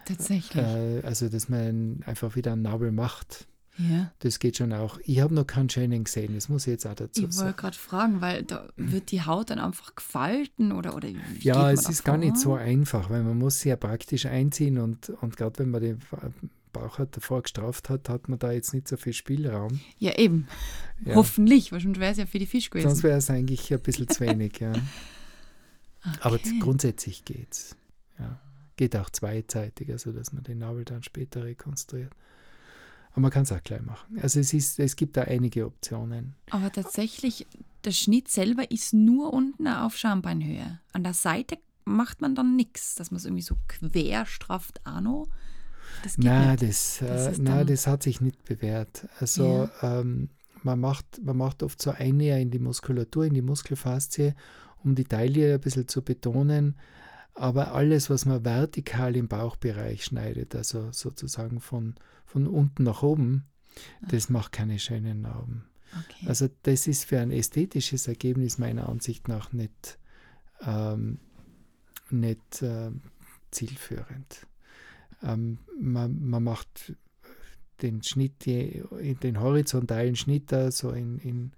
Tatsächlich. 0.06 0.62
Äh, 0.62 1.00
also, 1.04 1.28
dass 1.28 1.48
man 1.48 2.02
einfach 2.06 2.34
wieder 2.36 2.52
einen 2.52 2.62
Nabel 2.62 2.92
macht. 2.92 3.46
ja. 3.76 4.10
Das 4.20 4.38
geht 4.38 4.56
schon 4.56 4.72
auch. 4.72 4.98
Ich 5.04 5.20
habe 5.20 5.34
noch 5.34 5.46
keinen 5.46 5.68
schönen 5.68 6.04
gesehen, 6.04 6.34
das 6.34 6.48
muss 6.48 6.66
ich 6.66 6.72
jetzt 6.72 6.86
auch 6.86 6.94
dazu 6.94 7.24
Ich 7.26 7.32
sagen. 7.32 7.46
wollte 7.48 7.60
gerade 7.60 7.76
fragen, 7.76 8.20
weil 8.20 8.42
da 8.42 8.68
wird 8.76 9.10
die 9.12 9.22
Haut 9.22 9.50
dann 9.50 9.58
einfach 9.58 9.94
gefalten 9.94 10.72
oder, 10.72 10.96
oder 10.96 11.08
Ja, 11.40 11.70
es 11.70 11.88
ist 11.88 12.04
gar 12.04 12.16
nicht 12.16 12.36
so 12.38 12.54
einfach, 12.54 13.10
weil 13.10 13.22
man 13.22 13.38
muss 13.38 13.60
sehr 13.60 13.76
praktisch 13.76 14.26
einziehen 14.26 14.78
und, 14.78 15.10
und 15.10 15.36
gerade 15.36 15.58
wenn 15.58 15.70
man 15.70 15.82
den 15.82 15.98
Bauch 16.72 16.98
hat, 16.98 17.16
davor 17.16 17.42
gestraft 17.42 17.88
hat, 17.88 18.08
hat 18.08 18.28
man 18.28 18.38
da 18.38 18.52
jetzt 18.52 18.72
nicht 18.74 18.88
so 18.88 18.96
viel 18.96 19.12
Spielraum. 19.12 19.80
Ja, 19.98 20.16
eben. 20.18 20.48
Ja. 21.04 21.14
Hoffentlich, 21.16 21.72
weil 21.72 21.80
sonst 21.80 21.98
wäre 22.00 22.12
es 22.12 22.18
ja 22.18 22.26
für 22.26 22.38
die 22.38 22.46
Fisch 22.46 22.70
gewesen. 22.70 22.88
Sonst 22.88 23.02
wäre 23.02 23.18
es 23.18 23.30
eigentlich 23.30 23.72
ein 23.72 23.80
bisschen 23.80 24.08
zu 24.08 24.20
wenig, 24.20 24.58
ja. 24.60 24.72
Aber 26.20 26.36
Okay. 26.36 26.58
grundsätzlich 26.60 27.24
geht's. 27.24 27.76
Ja. 28.18 28.40
Geht 28.76 28.96
auch 28.96 29.10
zweizeitig, 29.10 29.90
also 29.90 30.12
dass 30.12 30.32
man 30.32 30.44
den 30.44 30.58
Nabel 30.58 30.84
dann 30.84 31.02
später 31.02 31.44
rekonstruiert. 31.44 32.12
Aber 33.12 33.20
man 33.22 33.30
kann 33.30 33.42
es 33.42 33.52
auch 33.52 33.62
gleich 33.62 33.82
machen. 33.82 34.18
Also 34.20 34.38
es, 34.38 34.52
ist, 34.52 34.78
es 34.78 34.94
gibt 34.94 35.16
da 35.16 35.22
einige 35.22 35.66
Optionen. 35.66 36.34
Aber 36.50 36.70
tatsächlich, 36.70 37.46
der 37.84 37.90
Schnitt 37.90 38.28
selber 38.28 38.70
ist 38.70 38.94
nur 38.94 39.32
unten 39.32 39.66
auf 39.66 39.96
Schambeinhöhe. 39.96 40.78
An 40.92 41.02
der 41.02 41.14
Seite 41.14 41.58
macht 41.84 42.20
man 42.20 42.34
dann 42.34 42.54
nichts, 42.54 42.94
dass 42.94 43.10
man 43.10 43.16
es 43.16 43.24
irgendwie 43.24 43.42
so 43.42 43.56
quer 43.66 44.26
strafft, 44.26 44.80
Arno. 44.86 45.26
Das 46.02 46.18
nicht. 46.18 46.28
das, 46.56 46.98
Das 47.00 47.38
äh, 47.38 47.42
dann- 47.42 47.66
das 47.66 47.86
hat 47.86 48.02
sich 48.02 48.20
nicht 48.20 48.44
bewährt. 48.44 49.06
Also 49.20 49.68
ähm, 49.82 50.30
man, 50.62 50.80
macht, 50.80 51.20
man 51.22 51.36
macht 51.36 51.62
oft 51.62 51.80
so 51.80 51.90
Einnäher 51.90 52.38
in 52.40 52.50
die 52.50 52.58
Muskulatur, 52.58 53.24
in 53.26 53.34
die 53.34 53.42
Muskelfaszie, 53.42 54.34
um 54.84 54.94
die 54.94 55.04
Taille 55.04 55.54
ein 55.54 55.60
bisschen 55.60 55.88
zu 55.88 56.02
betonen. 56.02 56.76
Aber 57.34 57.72
alles, 57.74 58.10
was 58.10 58.24
man 58.26 58.44
vertikal 58.44 59.14
im 59.14 59.28
Bauchbereich 59.28 60.04
schneidet, 60.04 60.56
also 60.56 60.90
sozusagen 60.90 61.60
von, 61.60 61.94
von 62.26 62.46
unten 62.48 62.82
nach 62.82 63.02
oben, 63.04 63.44
das 64.08 64.28
macht 64.28 64.50
keine 64.52 64.78
schönen 64.80 65.20
Narben. 65.20 65.64
Okay. 65.92 66.26
Also 66.28 66.48
das 66.64 66.88
ist 66.88 67.04
für 67.04 67.20
ein 67.20 67.30
ästhetisches 67.30 68.08
Ergebnis 68.08 68.58
meiner 68.58 68.88
Ansicht 68.88 69.28
nach 69.28 69.52
nicht, 69.52 69.98
ähm, 70.66 71.20
nicht 72.10 72.60
ähm, 72.62 73.02
zielführend. 73.52 74.46
Ähm, 75.22 75.58
man, 75.80 76.18
man 76.28 76.42
macht 76.44 76.94
den 77.82 78.02
Schnitt, 78.02 78.44
je- 78.46 78.82
den 79.22 79.40
horizontalen 79.40 80.16
Schnitt 80.16 80.50
da 80.52 80.70
so 80.70 80.90
in, 80.90 81.18
in 81.18 81.52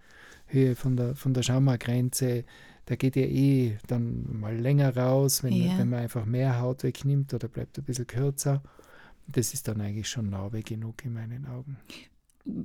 Höhe 0.46 0.74
von 0.76 0.96
der, 0.96 1.14
von 1.14 1.32
der 1.34 1.42
Schamagrenze, 1.42 2.44
der 2.88 2.96
geht 2.96 3.16
ja 3.16 3.22
eh 3.22 3.78
dann 3.86 4.24
mal 4.40 4.56
länger 4.56 4.96
raus, 4.96 5.42
wenn, 5.42 5.52
Ja. 5.52 5.78
wenn 5.78 5.90
man 5.90 6.00
einfach 6.00 6.24
mehr 6.26 6.58
Haut 6.60 6.82
wegnimmt 6.82 7.32
oder 7.34 7.48
bleibt 7.48 7.78
ein 7.78 7.84
bisschen 7.84 8.06
kürzer. 8.06 8.62
Das 9.28 9.54
ist 9.54 9.68
dann 9.68 9.80
eigentlich 9.80 10.08
schon 10.08 10.28
Narbe 10.30 10.62
genug 10.62 11.04
in 11.04 11.12
meinen 11.14 11.46
Augen. 11.46 11.76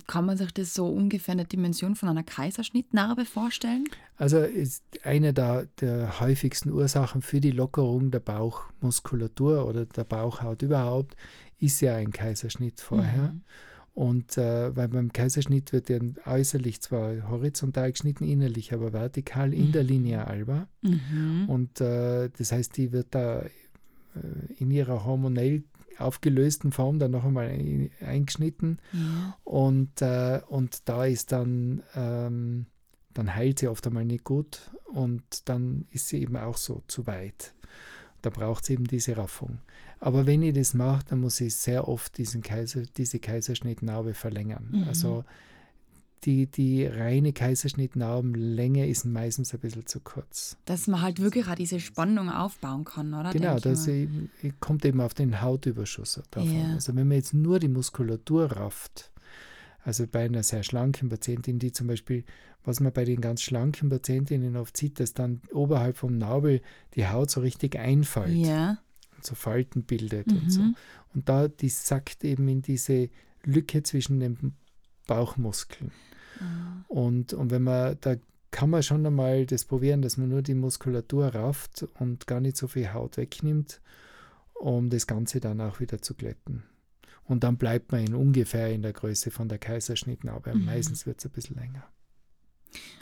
Kann 0.08 0.26
man 0.26 0.38
sich 0.38 0.52
das 0.52 0.74
so 0.74 0.88
ungefähr 0.88 1.34
in 1.34 1.40
der 1.40 1.48
Dimension 1.48 1.96
von 1.96 2.10
einer 2.10 2.24
Kaiserschnittnarbe 2.24 3.26
vorstellen? 3.26 3.86
Also 4.18 4.40
ist 4.40 4.84
eine 5.04 5.34
der, 5.34 5.68
der 5.82 6.20
häufigsten 6.20 6.72
Ursachen 6.72 7.22
für 7.22 7.42
die 7.42 7.52
Lockerung 7.52 8.12
der 8.12 8.20
Bauchmuskulatur 8.20 9.68
oder 9.68 9.86
der 9.86 10.04
Bauchhaut 10.04 10.62
überhaupt 10.62 11.16
ist 11.60 11.82
ja 11.82 11.96
ein 11.96 12.12
Kaiserschnitt 12.12 12.82
vorher. 12.82 13.34
Mhm. 13.34 13.42
Und 13.94 14.38
äh, 14.38 14.76
weil 14.76 14.90
beim 14.90 15.14
Kaiserschnitt 15.14 15.72
wird 15.72 15.88
ja 15.88 16.00
äußerlich 16.26 16.82
zwar 16.82 17.30
horizontal 17.30 17.94
geschnitten, 17.94 18.26
innerlich 18.26 18.74
aber 18.74 18.92
vertikal 18.92 19.54
in 19.54 19.72
der 19.72 19.84
Linie 19.84 20.28
alba. 20.28 20.68
Mhm. 20.82 21.46
Und 21.48 21.80
äh, 21.80 22.30
das 22.38 22.52
heißt, 22.52 22.76
die 22.76 22.92
wird 22.92 23.08
da 23.12 23.40
äh, 23.40 23.50
in 24.58 24.70
ihrer 24.70 25.06
hormonell 25.06 25.64
aufgelösten 25.98 26.72
Form 26.72 27.00
dann 27.00 27.12
noch 27.12 27.26
einmal 27.26 27.48
ein- 27.48 27.92
eingeschnitten. 28.02 28.80
Ja. 28.94 29.38
Und, 29.44 30.02
äh, 30.02 30.42
und 30.48 30.88
da 30.90 31.06
ist 31.06 31.32
dann, 31.32 31.84
ähm, 31.96 32.66
dann 33.14 33.34
heilt 33.34 33.60
sie 33.60 33.68
oft 33.68 33.86
einmal 33.88 34.06
nicht 34.06 34.24
gut 34.24 34.72
und 34.86 35.48
dann 35.48 35.86
ist 35.92 36.08
sie 36.10 36.22
eben 36.22 36.38
auch 36.38 36.58
so 36.58 36.84
zu 36.88 37.08
weit. 37.08 37.54
Da 38.22 38.30
braucht 38.30 38.64
es 38.64 38.70
eben 38.72 38.86
diese 38.86 39.16
Raffung. 39.18 39.60
Aber 40.00 40.26
wenn 40.26 40.42
ich 40.42 40.54
das 40.54 40.74
mache, 40.74 41.06
dann 41.10 41.20
muss 41.20 41.40
ich 41.42 41.56
sehr 41.56 41.88
oft 41.88 42.18
diesen 42.18 42.42
Kaiser, 42.42 42.84
diese 42.98 43.20
Kaiserschnittnarbe 43.20 44.14
verlängern. 44.14 44.70
Mhm. 44.72 44.84
Also 44.88 45.24
die, 46.26 46.48
die 46.48 46.86
reine 46.86 47.34
Kaiserschnittnarbenlänge 47.34 48.88
ist 48.88 49.06
meistens 49.06 49.54
ein 49.54 49.60
bisschen 49.60 49.86
zu 49.86 50.00
kurz. 50.00 50.58
Dass 50.66 50.88
man 50.88 51.02
halt 51.02 51.20
wirklich 51.20 51.48
auch 51.48 51.56
diese 51.56 51.80
Spannung 51.80 52.30
aufbauen 52.30 52.84
kann, 52.84 53.14
oder? 53.14 53.32
Genau, 53.32 53.60
das 53.60 53.88
eben, 53.88 54.32
kommt 54.60 54.86
eben 54.86 55.02
auf 55.02 55.14
den 55.14 55.42
Hautüberschuss 55.42 56.22
davon. 56.32 56.52
Ja. 56.54 56.74
Also 56.74 56.96
wenn 56.96 57.08
man 57.08 57.18
jetzt 57.18 57.34
nur 57.34 57.60
die 57.60 57.68
Muskulatur 57.68 58.52
rafft, 58.52 59.12
also 59.84 60.08
bei 60.08 60.26
einer 60.26 60.44
sehr 60.44 60.64
schlanken 60.64 61.10
Patientin, 61.10 61.60
die 61.60 61.72
zum 61.72 61.88
Beispiel, 61.88 62.24
was 62.64 62.80
man 62.80 62.92
bei 62.92 63.06
den 63.06 63.22
ganz 63.22 63.44
schlanken 63.44 63.90
Patientinnen 63.90 64.58
oft 64.58 64.76
sieht, 64.76 65.00
dass 65.00 65.14
dann 65.14 65.42
oberhalb 65.54 65.98
vom 65.98 66.18
Nabel 66.18 66.62
die 66.96 67.08
Haut 67.08 67.30
so 67.30 67.42
richtig 67.42 67.78
einfallt, 67.78 68.36
Ja. 68.36 68.80
und 69.16 69.26
so 69.26 69.36
Falten 69.36 69.84
bildet 69.84 70.28
und 70.32 70.52
so. 70.52 70.62
Mhm. 70.62 70.76
Und 71.14 71.30
da, 71.30 71.48
die 71.48 71.70
sackt 71.70 72.24
eben 72.24 72.48
in 72.48 72.64
diese 72.64 73.10
Lücke 73.44 73.84
zwischen 73.84 74.20
den 74.20 74.56
Bauchmuskeln. 75.06 75.92
Ah. 76.40 76.84
Und, 76.88 77.34
und 77.34 77.52
wenn 77.52 77.64
man, 77.64 77.98
da 78.02 78.16
kann 78.52 78.70
man 78.70 78.84
schon 78.84 79.06
einmal 79.06 79.46
das 79.46 79.66
probieren, 79.66 80.02
dass 80.02 80.18
man 80.18 80.30
nur 80.30 80.42
die 80.42 80.54
Muskulatur 80.54 81.28
rafft 81.28 81.86
und 82.00 82.28
gar 82.28 82.40
nicht 82.40 82.58
so 82.58 82.68
viel 82.68 82.94
Haut 82.94 83.18
wegnimmt, 83.18 83.82
um 84.54 84.90
das 84.90 85.08
Ganze 85.08 85.40
dann 85.40 85.60
auch 85.62 85.80
wieder 85.80 86.02
zu 86.02 86.14
glätten. 86.14 86.64
Und 87.26 87.44
dann 87.44 87.58
bleibt 87.58 87.92
man 87.92 88.06
in 88.06 88.14
ungefähr 88.16 88.72
in 88.72 88.82
der 88.82 88.94
Größe 88.94 89.32
von 89.32 89.50
der 89.50 89.58
Kaiserschnittnarbe. 89.58 90.56
Mhm. 90.56 90.66
Meistens 90.66 91.06
wird 91.06 91.20
es 91.20 91.26
ein 91.26 91.32
bisschen 91.32 91.58
länger. 91.58 91.84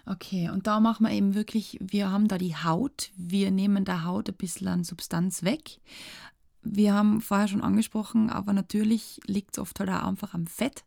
Okay, 0.06 0.50
und 0.50 0.68
da 0.68 0.80
machen 0.80 1.06
wir 1.06 1.14
eben 1.14 1.36
wirklich, 1.36 1.78
wir 1.82 2.12
haben 2.12 2.28
da 2.28 2.38
die 2.38 2.56
Haut, 2.56 3.12
wir 3.16 3.52
nehmen 3.52 3.86
der 3.86 4.06
Haut 4.06 4.30
ein 4.30 4.36
bisschen 4.36 4.68
an 4.68 4.84
Substanz 4.84 5.44
weg. 5.44 5.80
Wir 6.62 6.94
haben 6.94 7.22
vorher 7.22 7.48
schon 7.48 7.62
angesprochen, 7.62 8.30
aber 8.30 8.54
natürlich 8.54 9.20
liegt 9.26 9.56
es 9.56 9.60
oft 9.60 9.80
halt 9.80 9.90
auch 9.90 10.04
einfach 10.04 10.34
am 10.34 10.48
Fett, 10.48 10.84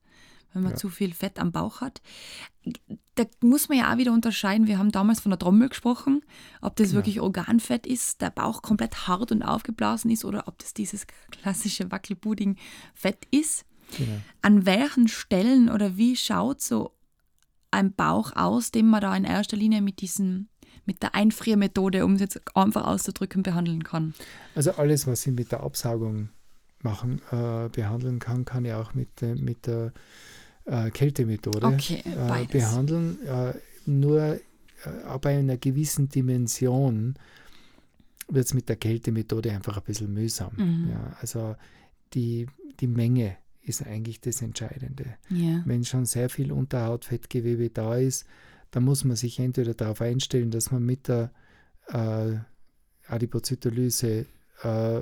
wenn 0.56 0.62
man 0.62 0.72
Ja. 0.72 0.76
zu 0.78 0.88
viel 0.88 1.12
Fett 1.14 1.38
am 1.38 1.52
Bauch 1.52 1.80
hat. 1.80 2.00
Da 3.14 3.24
muss 3.42 3.68
man 3.68 3.78
ja 3.78 3.92
auch 3.92 3.98
wieder 3.98 4.12
unterscheiden. 4.12 4.66
Wir 4.66 4.78
haben 4.78 4.90
damals 4.90 5.20
von 5.20 5.30
der 5.30 5.38
Trommel 5.38 5.68
gesprochen, 5.68 6.22
ob 6.60 6.76
das 6.76 6.88
Genau. 6.88 6.98
wirklich 6.98 7.20
Organfett 7.20 7.86
ist, 7.86 8.20
der 8.20 8.30
Bauch 8.30 8.62
komplett 8.62 9.06
hart 9.06 9.30
und 9.32 9.42
aufgeblasen 9.42 10.10
ist 10.10 10.24
oder 10.24 10.48
ob 10.48 10.58
das 10.58 10.74
dieses 10.74 11.06
klassische 11.30 11.90
Wackelpudding-Fett 11.92 13.26
ist. 13.30 13.64
Genau. 13.96 14.18
An 14.42 14.66
welchen 14.66 15.06
Stellen 15.08 15.68
oder 15.70 15.96
wie 15.96 16.16
schaut 16.16 16.60
so 16.60 16.92
ein 17.70 17.92
Bauch 17.92 18.32
aus, 18.34 18.70
den 18.72 18.86
man 18.88 19.00
da 19.00 19.14
in 19.14 19.24
erster 19.24 19.56
Linie 19.56 19.80
mit 19.82 20.00
diesem, 20.00 20.48
mit 20.86 21.02
der 21.02 21.14
Einfriermethode, 21.14 22.04
um 22.04 22.14
es 22.14 22.20
jetzt 22.20 22.40
einfach 22.56 22.84
auszudrücken, 22.84 23.42
behandeln 23.42 23.84
kann? 23.84 24.14
Also 24.54 24.72
alles, 24.72 25.06
was 25.06 25.26
ich 25.26 25.32
mit 25.34 25.52
der 25.52 25.62
Absaugung 25.62 26.30
machen, 26.82 27.20
äh, 27.32 27.68
behandeln 27.68 28.18
kann, 28.18 28.44
kann 28.44 28.64
ich 28.64 28.72
auch 28.72 28.94
mit, 28.94 29.22
äh, 29.22 29.34
mit 29.34 29.66
der 29.66 29.92
äh, 30.66 30.90
Kältemethode 30.90 31.66
Okay, 31.66 32.02
äh, 32.04 32.46
behandeln. 32.46 33.24
Äh, 33.26 33.54
nur 33.86 34.20
äh, 34.20 34.40
ab 35.04 35.26
einer 35.26 35.56
gewissen 35.56 36.08
Dimension 36.08 37.14
wird 38.28 38.46
es 38.46 38.54
mit 38.54 38.68
der 38.68 38.76
Kältemethode 38.76 39.52
einfach 39.52 39.76
ein 39.76 39.84
bisschen 39.84 40.12
mühsam. 40.12 40.52
Mhm. 40.56 40.90
Ja, 40.90 41.16
also 41.20 41.56
die, 42.14 42.46
die 42.80 42.88
Menge 42.88 43.36
ist 43.62 43.86
eigentlich 43.86 44.20
das 44.20 44.42
Entscheidende. 44.42 45.16
Ja. 45.28 45.62
Wenn 45.64 45.84
schon 45.84 46.06
sehr 46.06 46.28
viel 46.28 46.52
Unterhautfettgewebe 46.52 47.70
da 47.70 47.96
ist, 47.96 48.26
dann 48.70 48.84
muss 48.84 49.04
man 49.04 49.16
sich 49.16 49.38
entweder 49.38 49.74
darauf 49.74 50.00
einstellen, 50.00 50.50
dass 50.50 50.70
man 50.70 50.84
mit 50.84 51.08
der 51.08 51.30
äh, 51.88 52.36
Adipozytolyse 53.08 54.26
äh, 54.62 55.00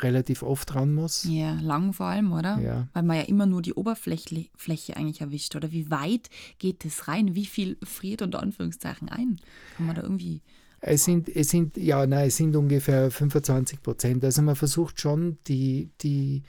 relativ 0.00 0.42
oft 0.42 0.74
ran 0.74 0.94
muss. 0.94 1.24
Ja, 1.24 1.54
lang 1.60 1.92
vor 1.92 2.06
allem, 2.06 2.32
oder? 2.32 2.58
Ja. 2.58 2.88
Weil 2.92 3.02
man 3.02 3.16
ja 3.16 3.22
immer 3.24 3.46
nur 3.46 3.62
die 3.62 3.74
Oberfläche 3.74 4.46
Fläche 4.56 4.96
eigentlich 4.96 5.20
erwischt. 5.20 5.54
Oder 5.56 5.72
wie 5.72 5.90
weit 5.90 6.30
geht 6.58 6.84
es 6.84 7.08
rein? 7.08 7.34
Wie 7.34 7.46
viel 7.46 7.76
friert 7.82 8.22
unter 8.22 8.40
Anführungszeichen 8.40 9.08
ein? 9.08 9.40
Kann 9.76 9.86
man 9.86 9.96
da 9.96 10.02
irgendwie 10.02 10.42
Es 10.80 11.04
sind, 11.04 11.28
es 11.28 11.50
sind, 11.50 11.76
ja, 11.76 12.06
nein, 12.06 12.26
es 12.28 12.36
sind 12.36 12.56
ungefähr 12.56 13.10
25 13.10 13.82
Prozent. 13.82 14.24
Also 14.24 14.42
man 14.42 14.56
versucht 14.56 15.00
schon, 15.00 15.38
die, 15.46 15.90
die, 16.00 16.42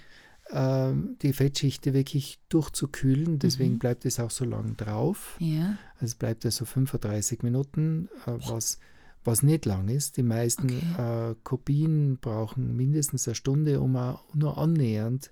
ähm, 0.52 1.18
die 1.22 1.34
Fettschicht 1.34 1.86
wirklich 1.94 2.40
durchzukühlen. 2.50 3.40
Deswegen 3.40 3.74
Mhm. 3.74 3.80
bleibt 3.80 4.06
es 4.06 4.20
auch 4.20 4.32
so 4.32 4.46
lang 4.46 4.76
drauf. 4.78 5.36
Ja. 5.40 5.78
Also 5.96 6.06
es 6.06 6.16
bleibt 6.16 6.46
also 6.46 6.66
35 6.66 7.44
Minuten, 7.44 8.10
äh, 8.26 8.32
was, 8.50 8.80
was 9.24 9.44
nicht 9.44 9.66
lang 9.66 9.88
ist. 9.88 10.18
Die 10.18 10.24
meisten 10.24 10.70
äh, 10.98 11.36
Kopien 11.44 12.18
brauchen 12.20 12.76
mindestens 12.76 13.28
eine 13.28 13.36
Stunde, 13.36 13.80
um 13.82 13.96
auch 13.96 14.34
nur 14.34 14.58
annähernd 14.58 15.32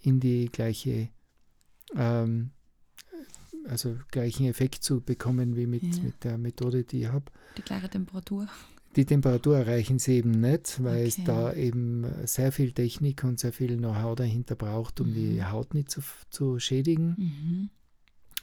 in 0.00 0.18
die 0.20 0.46
gleiche, 0.50 1.08
ähm, 1.96 2.50
also 3.68 3.96
gleichen 4.10 4.46
Effekt 4.46 4.82
zu 4.82 5.00
bekommen 5.00 5.56
wie 5.56 5.66
mit, 5.66 5.82
Ja. 5.82 6.02
mit 6.02 6.24
der 6.24 6.38
Methode, 6.38 6.84
die 6.84 7.02
ich 7.02 7.08
habe. 7.08 7.26
Die 7.56 7.62
gleiche 7.62 7.88
Temperatur. 7.88 8.48
Die 8.96 9.04
Temperatur 9.04 9.58
erreichen 9.58 10.00
sie 10.00 10.14
eben 10.14 10.32
nicht, 10.32 10.82
weil 10.82 11.06
es 11.06 11.14
Okay. 11.14 11.24
da 11.26 11.52
eben 11.52 12.04
sehr 12.26 12.50
viel 12.50 12.72
Technik 12.72 13.22
und 13.22 13.38
sehr 13.38 13.52
viel 13.52 13.76
Know-how 13.76 14.16
dahinter 14.16 14.56
braucht, 14.56 15.00
um 15.00 15.14
die 15.14 15.34
Mhm. 15.38 15.50
Haut 15.52 15.74
nicht 15.74 15.90
zu, 15.90 16.00
zu 16.30 16.58
schädigen. 16.58 17.14
Mhm. 17.16 17.70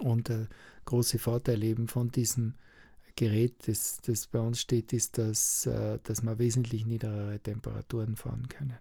Und 0.07 0.29
der 0.29 0.47
große 0.85 1.19
Vorteil 1.19 1.63
eben 1.63 1.87
von 1.89 2.11
diesem 2.11 2.53
Gerät, 3.17 3.67
das, 3.67 3.97
das 4.05 4.27
bei 4.27 4.39
uns 4.39 4.61
steht, 4.61 4.93
ist, 4.93 5.17
dass, 5.17 5.65
äh, 5.65 5.99
dass 6.03 6.21
wir 6.21 6.39
wesentlich 6.39 6.85
niedrigere 6.85 7.39
Temperaturen 7.39 8.15
fahren 8.15 8.47
können. 8.47 8.77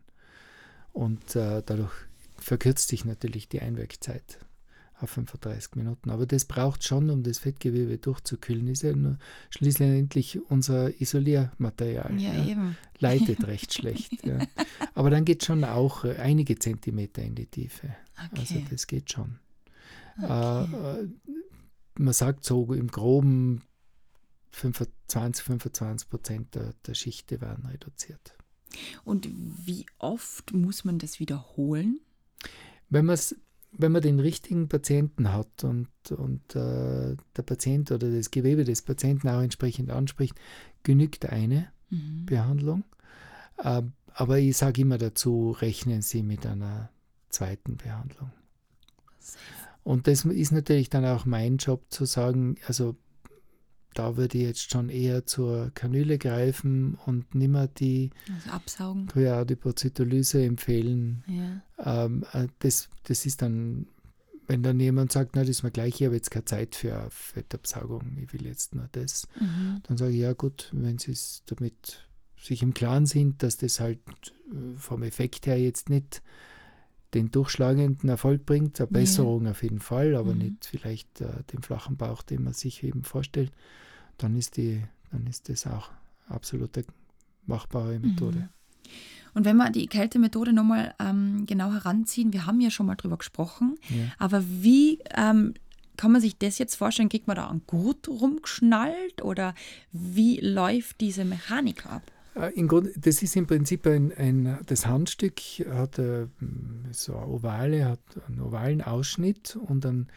Und 0.92 1.34
äh, 1.34 1.62
dadurch 1.66 1.92
verkürzt 2.36 2.88
sich 2.88 3.04
natürlich 3.04 3.48
die 3.48 3.60
Einwirkzeit 3.60 4.38
auf 5.00 5.10
35 5.10 5.74
Minuten. 5.74 6.10
Aber 6.10 6.26
das 6.26 6.44
braucht 6.44 6.84
schon, 6.84 7.10
um 7.10 7.22
das 7.22 7.38
Fettgewebe 7.38 7.98
durchzukühlen. 7.98 8.68
Ist 8.68 8.82
ja 8.82 8.94
nur 8.94 9.18
schließlich 9.50 10.38
unser 10.50 11.00
Isoliermaterial. 11.00 12.18
Ja, 12.18 12.32
ja. 12.32 12.46
eben. 12.46 12.76
Leitet 12.98 13.44
recht 13.46 13.74
schlecht. 13.74 14.24
Ja. 14.24 14.38
Aber 14.94 15.10
dann 15.10 15.24
geht 15.24 15.44
schon 15.44 15.64
auch 15.64 16.04
äh, 16.04 16.16
einige 16.16 16.58
Zentimeter 16.58 17.22
in 17.22 17.34
die 17.34 17.46
Tiefe. 17.46 17.94
Also 18.16 18.54
Okay. 18.54 18.64
das 18.70 18.86
geht 18.86 19.10
schon. 19.12 19.38
okay. 20.18 20.64
Äh, 21.02 21.08
man 21.98 22.12
sagt 22.12 22.44
so 22.44 22.72
im 22.72 22.88
Groben 22.88 23.62
25, 24.56 25.44
25 25.44 26.08
Prozent 26.08 26.54
der, 26.54 26.72
der 26.86 26.94
Schichte 26.94 27.40
werden 27.40 27.66
reduziert. 27.66 28.36
Und 29.04 29.28
wie 29.64 29.86
oft 29.98 30.52
muss 30.52 30.84
man 30.84 30.98
das 30.98 31.20
wiederholen? 31.20 32.00
Wenn, 32.90 33.06
man's, 33.06 33.36
wenn 33.72 33.92
man 33.92 34.02
den 34.02 34.20
richtigen 34.20 34.68
Patienten 34.68 35.32
hat 35.32 35.64
und, 35.64 35.88
und 36.10 36.54
äh, 36.54 37.16
der 37.36 37.42
Patient 37.44 37.90
oder 37.90 38.10
das 38.10 38.30
Gewebe 38.30 38.64
des 38.64 38.82
Patienten 38.82 39.28
auch 39.28 39.40
entsprechend 39.40 39.90
anspricht, 39.90 40.34
genügt 40.82 41.26
eine 41.26 41.68
Mhm. 41.90 42.26
Behandlung. 42.26 42.84
Äh, 43.58 43.82
aber 44.12 44.38
ich 44.38 44.56
sage 44.56 44.82
immer 44.82 44.98
dazu, 44.98 45.50
rechnen 45.50 46.02
Sie 46.02 46.22
mit 46.22 46.46
einer 46.46 46.90
zweiten 47.28 47.76
Behandlung. 47.76 48.30
Und 49.82 50.06
das 50.06 50.24
ist 50.24 50.52
natürlich 50.52 50.90
dann 50.90 51.04
auch 51.04 51.26
mein 51.26 51.58
Job 51.58 51.84
zu 51.90 52.06
sagen, 52.06 52.56
also 52.66 52.96
da 53.98 54.16
würde 54.16 54.38
ich 54.38 54.44
jetzt 54.44 54.70
schon 54.70 54.88
eher 54.88 55.26
zur 55.26 55.70
Kanüle 55.74 56.18
greifen 56.18 56.96
und 57.06 57.34
nimmer 57.34 57.66
die 57.66 58.10
Also 58.34 58.50
absaugen. 58.50 59.06
Kryadipozytolyse 59.08 60.44
empfehlen. 60.44 61.24
Ja. 61.26 62.04
Ähm, 62.04 62.24
äh, 62.32 62.48
das, 62.60 62.88
das 63.04 63.26
ist 63.26 63.42
dann, 63.42 63.86
wenn 64.46 64.62
dann 64.62 64.78
jemand 64.80 65.12
sagt, 65.12 65.32
na, 65.34 65.42
das 65.42 65.50
ist 65.50 65.62
mir 65.62 65.70
gleich, 65.70 66.00
ich 66.00 66.06
habe 66.06 66.14
jetzt 66.14 66.30
keine 66.30 66.44
Zeit 66.44 66.74
für 66.76 67.06
Fettabsaugung, 67.10 68.16
ich 68.22 68.32
will 68.32 68.46
jetzt 68.46 68.74
nur 68.74 68.88
das, 68.92 69.26
Mhm. 69.40 69.82
dann 69.84 69.96
sage 69.96 70.12
ich, 70.12 70.18
ja 70.20 70.32
gut, 70.32 70.70
wenn 70.72 70.98
Sie 70.98 71.12
es 71.12 71.42
damit 71.46 72.06
sich 72.38 72.62
im 72.62 72.74
Klaren 72.74 73.06
sind, 73.06 73.42
dass 73.42 73.56
das 73.56 73.80
halt 73.80 73.98
äh, 74.52 74.76
vom 74.76 75.02
Effekt 75.02 75.46
her 75.46 75.58
jetzt 75.60 75.90
nicht 75.90 76.22
den 77.14 77.30
durchschlagenden 77.30 78.08
Erfolg 78.10 78.44
bringt, 78.44 78.78
eine 78.80 78.88
Ja. 78.90 79.00
Besserung 79.00 79.46
auf 79.46 79.62
jeden 79.62 79.80
Fall, 79.80 80.14
aber 80.16 80.32
Mhm. 80.34 80.38
nicht 80.38 80.66
vielleicht 80.66 81.20
äh, 81.20 81.42
den 81.52 81.62
flachen 81.62 81.96
Bauch, 81.96 82.22
den 82.22 82.42
man 82.44 82.52
sich 82.52 82.82
eben 82.84 83.04
vorstellt, 83.04 83.52
dann 84.18 84.36
ist, 84.36 84.56
die, 84.56 84.82
dann 85.10 85.26
ist 85.26 85.48
das 85.48 85.66
auch 85.66 85.90
absolut 86.28 86.76
eine 86.76 86.86
machbare 87.46 87.98
Methode. 87.98 88.38
Mhm. 88.38 88.48
Und 89.34 89.44
wenn 89.44 89.56
wir 89.56 89.70
die 89.70 89.86
Kältemethode 89.86 90.52
nochmal 90.52 90.94
ähm, 90.98 91.44
genau 91.46 91.70
heranziehen, 91.70 92.32
wir 92.32 92.46
haben 92.46 92.60
ja 92.60 92.70
schon 92.70 92.86
mal 92.86 92.94
drüber 92.94 93.18
gesprochen, 93.18 93.76
Ja. 93.90 94.06
aber 94.18 94.42
wie 94.46 95.00
ähm, 95.14 95.52
kann 95.96 96.12
man 96.12 96.20
sich 96.20 96.38
das 96.38 96.58
jetzt 96.58 96.74
vorstellen? 96.74 97.08
Kriegt 97.08 97.26
man 97.26 97.36
da 97.36 97.48
einen 97.48 97.62
Gurt 97.66 98.08
rumgeschnallt 98.08 99.22
oder 99.22 99.54
wie 99.92 100.40
läuft 100.40 101.00
diese 101.00 101.24
Mechanik 101.24 101.86
ab? 101.86 102.02
Äh, 102.34 102.52
Im 102.54 102.68
Grunde, 102.68 102.92
das 102.96 103.22
ist 103.22 103.36
im 103.36 103.46
Prinzip 103.46 103.86
ein, 103.86 104.12
ein 104.16 104.58
das 104.66 104.86
Handstück 104.86 105.40
hat 105.70 105.98
äh, 105.98 106.26
so 106.92 107.16
eine 107.16 107.26
ovale, 107.26 107.84
hat 107.86 108.00
einen 108.28 108.40
ovalen 108.40 108.82
Ausschnitt 108.82 109.56
und 109.56 109.84
dann 109.84 110.08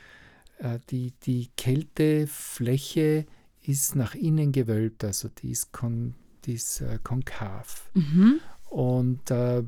äh, 0.60 0.80
die, 0.90 1.14
die 1.24 1.50
Kältefläche 1.58 3.26
ist 3.70 3.96
nach 3.96 4.16
innen 4.16 4.52
gewölbt, 4.52 5.04
also 5.04 5.30
die 5.30 5.52
ist, 5.52 5.72
kon, 5.72 6.16
die 6.46 6.54
ist 6.54 6.82
äh, 6.82 7.00
konkav. 7.04 7.90
Mhm. 7.94 8.40
Und 8.70 9.32
äh, 9.32 9.64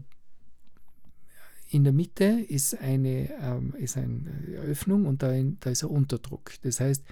in 1.70 1.84
der 1.84 1.94
Mitte 1.94 2.26
ist 2.26 2.80
eine, 2.80 3.30
ähm, 3.42 3.74
ist 3.78 3.98
eine 3.98 4.30
Öffnung 4.66 5.06
und 5.06 5.24
da, 5.24 5.32
da 5.60 5.70
ist 5.70 5.84
ein 5.84 5.90
Unterdruck. 5.90 6.54
Das 6.64 6.80
heißt, 6.80 7.04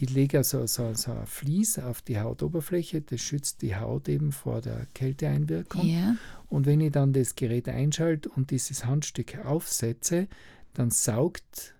ich 0.00 0.10
lege 0.10 0.38
also 0.38 0.64
so, 0.66 0.94
so 0.94 1.10
ein 1.10 1.26
Vlies 1.26 1.78
auf 1.78 2.02
die 2.02 2.20
Hautoberfläche, 2.20 3.00
das 3.00 3.20
schützt 3.20 3.62
die 3.62 3.74
Haut 3.74 4.08
eben 4.08 4.30
vor 4.30 4.60
der 4.60 4.86
Kälteeinwirkung. 4.94 5.84
Ja. 5.84 6.16
Und 6.48 6.66
wenn 6.66 6.80
ich 6.80 6.92
dann 6.92 7.12
das 7.12 7.34
Gerät 7.34 7.68
einschalte 7.68 8.28
und 8.28 8.52
dieses 8.52 8.84
Handstück 8.84 9.44
aufsetze, 9.44 10.28
dann 10.74 10.90
saugt 10.90 11.74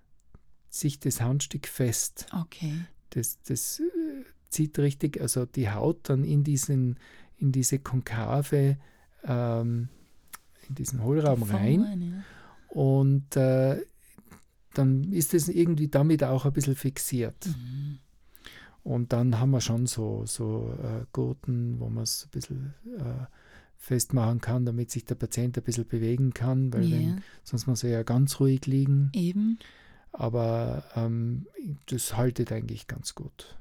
sich 0.69 0.99
das 0.99 1.21
Handstück 1.21 1.69
fest. 1.69 2.27
Okay. 2.33 2.87
Das, 3.11 3.41
das 3.43 3.81
äh, 3.81 4.25
zieht 4.51 4.79
richtig, 4.79 5.21
also 5.21 5.47
die 5.47 5.71
Haut 5.71 6.09
dann 6.09 6.25
in 6.25 6.45
diesen, 6.45 6.99
in 7.37 7.53
diese 7.53 7.79
konkave, 7.79 8.77
ähm, 9.25 9.89
in 10.69 10.75
diesen 10.75 11.03
Hohlraum 11.03 11.43
rein. 11.45 11.85
Vorne. 11.85 12.25
Und 12.69 13.37
äh, 13.37 13.83
dann 14.75 15.13
ist 15.13 15.35
es 15.35 15.49
irgendwie 15.49 15.89
damit 15.89 16.23
auch 16.23 16.45
ein 16.45 16.53
bisschen 16.53 16.77
fixiert. 16.77 17.47
Mhm. 17.47 17.99
Und 18.85 19.13
dann 19.13 19.39
haben 19.39 19.51
wir 19.51 19.61
schon 19.61 19.87
so, 19.87 20.25
so 20.27 20.73
äh, 20.83 21.05
Gurten, 21.13 21.79
wo 21.81 21.89
man 21.89 22.05
es 22.05 22.25
ein 22.27 22.31
bisschen 22.31 22.75
äh, 22.97 23.27
festmachen 23.77 24.41
kann, 24.41 24.65
damit 24.65 24.91
sich 24.91 25.05
der 25.05 25.15
Patient 25.15 25.57
ein 25.57 25.65
bisschen 25.65 25.87
bewegen 25.87 26.33
kann, 26.33 26.73
weil 26.73 26.85
Ja. 26.85 26.97
wenn, 26.99 27.23
sonst 27.45 27.67
muss 27.67 27.85
er 27.85 27.91
ja 27.91 28.03
ganz 28.03 28.41
ruhig 28.41 28.67
liegen. 28.67 29.11
Eben. 29.13 29.59
Aber 30.13 30.85
ähm, 30.97 31.47
das 31.87 32.17
haltet 32.17 32.51
eigentlich 32.51 32.87
ganz 32.87 33.15
gut. 33.15 33.57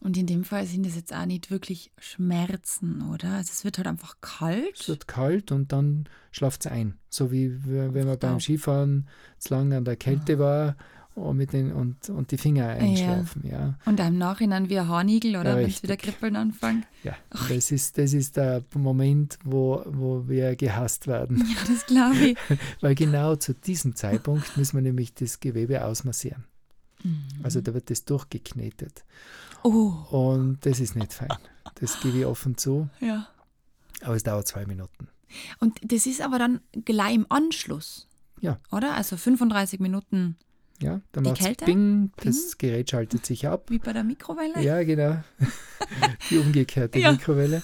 Und 0.00 0.16
in 0.16 0.26
dem 0.26 0.44
Fall 0.44 0.66
sind 0.66 0.86
es 0.86 0.96
jetzt 0.96 1.14
auch 1.14 1.26
nicht 1.26 1.50
wirklich 1.50 1.90
Schmerzen, 1.98 3.02
oder? 3.12 3.30
Also 3.32 3.50
es 3.52 3.64
wird 3.64 3.78
halt 3.78 3.86
einfach 3.86 4.14
Es 4.14 4.38
kalt. 4.38 4.88
wird 4.88 5.08
kalt 5.08 5.52
und 5.52 5.72
dann 5.72 6.08
schlaft 6.30 6.64
es 6.64 6.70
ein. 6.72 6.94
So 7.08 7.32
wie 7.32 7.52
wenn 7.64 8.06
man 8.06 8.18
beim. 8.18 8.40
Skifahren 8.40 9.08
zu 9.38 9.54
lange 9.54 9.76
an 9.76 9.84
der 9.84 9.96
Kälte 9.96 10.38
war 10.38 10.76
und, 11.14 11.36
mit 11.36 11.52
den, 11.52 11.72
und, 11.72 12.08
und 12.08 12.30
die 12.30 12.38
Finger 12.38 12.68
einschlafen. 12.68 13.42
Ja. 13.46 13.74
Und 13.84 14.00
im 14.00 14.18
Nachhinein 14.18 14.68
wie 14.68 14.78
ein 14.78 14.88
Haarnigel, 14.88 15.36
oder? 15.36 15.50
Ja, 15.50 15.56
Wenn 15.56 15.68
es 15.68 15.82
wieder 15.82 15.96
kribbeln 15.96 16.36
anfängt. 16.36 16.86
Ja. 17.02 17.16
Das, 17.48 17.70
ist, 17.70 17.98
das 17.98 18.12
ist 18.12 18.36
der 18.36 18.62
Moment, 18.74 19.38
wo, 19.44 19.82
wo 19.86 20.28
wir 20.28 20.56
gehasst 20.56 21.06
werden. 21.06 21.38
Ja, 21.48 21.56
das 21.66 21.86
glaube 21.86 22.16
ich. 22.16 22.38
Weil 22.80 22.94
genau 22.94 23.36
zu 23.36 23.54
diesem 23.54 23.96
Zeitpunkt 23.96 24.56
müssen 24.56 24.76
wir 24.76 24.82
nämlich 24.82 25.14
das 25.14 25.40
Gewebe 25.40 25.84
ausmassieren. 25.84 26.44
Also 27.42 27.60
da 27.60 27.74
wird 27.74 27.90
das 27.90 28.04
durchgeknetet. 28.04 29.04
Oh, 29.62 29.92
Und 30.10 30.58
das 30.66 30.80
ist 30.80 30.96
nicht 30.96 31.12
fein. 31.12 31.28
Das 31.76 32.00
gebe 32.00 32.18
ich 32.18 32.26
offen 32.26 32.56
zu. 32.56 32.88
ja. 33.00 33.28
Aber 34.02 34.14
es 34.14 34.22
dauert 34.22 34.46
zwei 34.46 34.64
Minuten. 34.64 35.08
Und 35.58 35.80
das 35.82 36.06
ist 36.06 36.20
aber 36.20 36.38
dann 36.38 36.60
gleich 36.84 37.14
im 37.16 37.26
Anschluss. 37.30 38.06
Ja. 38.40 38.60
Oder? 38.70 38.94
Also 38.94 39.16
35 39.16 39.80
Minuten 39.80 40.36
Ja, 40.80 41.00
dann 41.10 41.24
macht 41.24 41.40
es? 41.44 41.56
Bing, 41.66 42.12
das 42.22 42.56
Gerät 42.58 42.90
schaltet 42.90 43.26
sich 43.26 43.48
ab. 43.48 43.68
wie 43.70 43.78
bei 43.80 43.92
der 43.92 44.04
Mikrowelle. 44.04 44.62
Ja, 44.62 44.84
genau. 44.84 45.22
Die 46.30 46.38
umgekehrte 46.38 47.00
Ja. 47.00 47.10
Mikrowelle. 47.10 47.62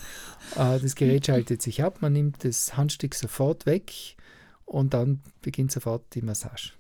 Äh, 0.57 0.81
Das 0.81 0.97
Gerät 0.97 1.27
schaltet 1.27 1.62
sich 1.62 1.85
ab, 1.85 1.99
man 2.03 2.12
nimmt 2.12 2.44
das 2.44 2.77
Handstück 2.77 3.14
sofort 3.14 3.64
weg 3.66 4.16
und 4.64 4.92
dann 4.92 5.20
beginnt 5.40 5.70
sofort 5.70 6.03
die 6.16 6.23
Massage. 6.23 6.73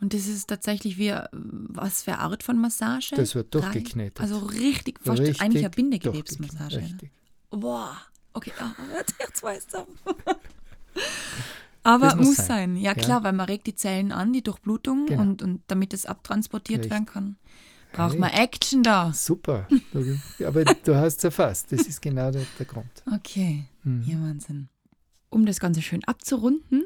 Und 0.00 0.14
das 0.14 0.26
ist 0.26 0.46
tatsächlich 0.48 0.96
wie, 0.98 1.08
äh, 1.08 1.26
was 1.32 2.02
für 2.04 2.12
eine 2.12 2.20
Art 2.20 2.42
von 2.42 2.58
Massage? 2.58 3.14
Das 3.16 3.34
wird 3.34 3.54
durchgeknetet. 3.54 4.20
Also 4.20 4.38
richtig, 4.38 4.98
fast 5.02 5.20
Richtig 5.20 5.40
eigentlich 5.42 5.62
eine 5.64 5.70
Bindegewebsmassage. 5.70 6.76
durchgeknetet, 6.76 7.02
Richtig. 7.02 7.10
Boah, 7.50 7.96
okay, 8.32 8.52
ja, 8.58 8.74
jetzt 8.98 9.14
ich 9.18 9.34
zwei 9.34 9.58
zusammen. 9.58 9.88
Aber 11.82 12.06
Das 12.08 12.16
muss 12.16 12.26
muss 12.26 12.36
sein. 12.36 12.46
sein. 12.46 12.76
Ja 12.76 12.92
Ja. 12.92 12.94
klar, 12.94 13.24
weil 13.24 13.32
man 13.32 13.46
regt 13.46 13.66
die 13.66 13.74
Zellen 13.74 14.12
an, 14.12 14.32
die 14.32 14.42
Durchblutung 14.42 15.06
Genau. 15.06 15.22
und, 15.22 15.42
und 15.42 15.62
damit 15.68 15.94
es 15.94 16.04
abtransportiert 16.06 16.80
Richtig. 16.80 16.92
werden 16.92 17.06
kann. 17.06 17.36
Braucht 17.92 18.18
man 18.18 18.30
Action 18.30 18.82
da. 18.84 19.12
Super. 19.12 19.66
Aber 20.46 20.64
du 20.64 20.94
hast 20.94 21.18
es 21.18 21.24
erfasst. 21.24 21.72
Das 21.72 21.80
ist 21.82 22.00
genau 22.00 22.30
der, 22.30 22.46
der 22.58 22.66
Grund. 22.66 22.86
Okay, 23.12 23.64
Mhm. 23.82 24.02
ja, 24.06 24.16
Wahnsinn. 24.20 24.68
Um 25.30 25.44
das 25.46 25.58
Ganze 25.58 25.80
schön 25.82 26.04
abzurunden, 26.04 26.84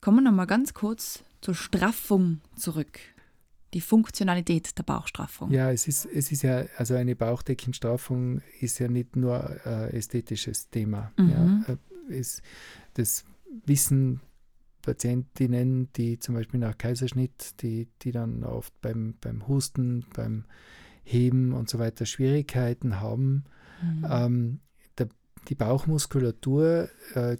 kommen 0.00 0.18
wir 0.18 0.22
nochmal 0.30 0.46
ganz 0.46 0.72
kurz 0.74 1.22
zur 1.44 1.54
Straffung 1.54 2.40
zurück. 2.56 2.98
Die 3.74 3.82
Funktionalität 3.82 4.78
der 4.78 4.82
Bauchstraffung. 4.82 5.50
Ja, 5.50 5.70
es 5.70 5.86
ist, 5.86 6.06
es 6.06 6.32
ist 6.32 6.42
ja, 6.42 6.64
also 6.78 6.94
eine 6.94 7.14
Bauchdeckenstraffung 7.14 8.40
ist 8.60 8.78
ja 8.78 8.88
nicht 8.88 9.14
nur 9.14 9.60
äh, 9.66 9.94
ästhetisches 9.94 10.70
Thema. 10.70 11.12
Mhm. 11.18 11.28
Ja, 11.28 11.74
Äh, 11.74 12.18
es, 12.18 12.40
das 12.94 13.24
wissen 13.66 14.20
Patientinnen, 14.80 15.92
die 15.92 16.18
zum 16.18 16.34
Beispiel 16.34 16.60
nach 16.60 16.78
Kaiserschnitt, 16.78 17.60
die, 17.60 17.88
die 18.00 18.12
dann 18.12 18.42
oft 18.44 18.72
beim, 18.80 19.14
beim 19.20 19.46
Husten, 19.46 20.06
beim 20.14 20.44
Heben 21.02 21.52
und 21.52 21.68
so 21.68 21.78
weiter 21.78 22.06
Schwierigkeiten 22.06 23.00
haben. 23.00 23.44
Mhm. 23.82 24.06
Ähm, 24.08 24.60
der, 24.96 25.08
die 25.48 25.54
Bauchmuskulatur 25.54 26.88
äh, 27.14 27.36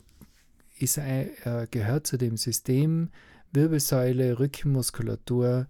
ist 0.78 0.98
äh, 0.98 1.66
gehört 1.70 2.06
zu 2.06 2.18
dem 2.18 2.36
System 2.36 3.08
Wirbelsäule, 3.54 4.38
Rückenmuskulatur 4.38 5.66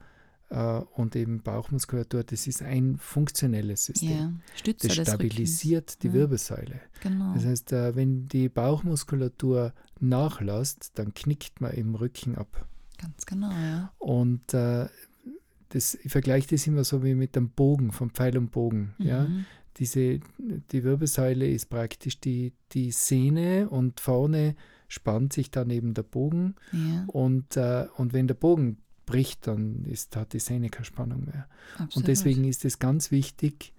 äh, 0.51 0.81
und 0.94 1.16
eben 1.16 1.42
Bauchmuskulatur. 1.42 2.25
Das 2.25 2.47
ist 2.47 2.62
ein 2.62 2.97
funktionelles 2.99 3.87
System. 3.87 4.11
ja, 4.11 4.33
Stützer 4.57 4.88
Das 4.88 4.97
stabilisiert 5.09 6.03
die 6.03 6.09
Ja. 6.09 6.12
Wirbelsäule. 6.14 6.81
Genau. 7.03 7.35
Das 7.35 7.44
heißt, 7.44 7.73
äh, 7.73 7.97
wenn 7.97 8.27
die 8.27 8.49
Bauchmuskulatur 8.49 9.73
nachlässt, 10.01 10.92
dann 10.94 11.14
knickt 11.14 11.61
man 11.61 11.73
im 11.73 11.94
Rücken 11.94 12.37
ab. 12.37 12.66
Ganz 12.99 13.27
genau, 13.27 13.51
ja. 13.51 13.92
Und 13.99 14.55
äh, 14.55 14.87
das, 15.70 15.94
ich 15.97 16.12
vergleiche 16.12 16.49
das 16.51 16.66
immer 16.66 16.85
so 16.85 17.03
wie 17.03 17.14
mit 17.14 17.35
dem 17.37 17.51
Bogen, 17.51 17.90
vom 17.90 18.11
Pfeil 18.11 18.38
und 18.38 18.51
Bogen. 18.51 18.94
Ja? 18.99 19.25
Mhm. 19.25 19.44
diese, 19.77 20.20
die 20.38 20.85
Wirbelsäule 20.85 21.49
ist 21.49 21.66
praktisch 21.68 22.20
die, 22.20 22.53
die 22.73 22.92
Sehne 22.92 23.68
und 23.68 23.99
vorne 24.01 24.55
spannt 24.94 25.33
sich 25.33 25.50
dann 25.50 25.68
eben 25.70 25.92
der 25.94 26.04
Bogen 26.04 26.54
Ja, 26.72 27.04
und, 27.09 27.57
äh, 27.57 27.87
und 27.96 28.12
wenn 28.12 28.26
der 28.26 28.35
Bogen 28.35 28.78
bricht, 29.07 29.46
dann 29.46 29.85
ist, 29.85 30.16
hat 30.16 30.33
die 30.33 30.38
Sehne 30.38 30.70
keine 30.70 30.87
Spannung 30.87 31.24
mehr. 31.26 31.46
absolut. 31.74 31.96
Und 31.96 32.09
deswegen 32.09 32.44
ist 32.44 32.64
es 32.64 32.78
ganz 32.78 33.11
wichtig, 33.11 33.72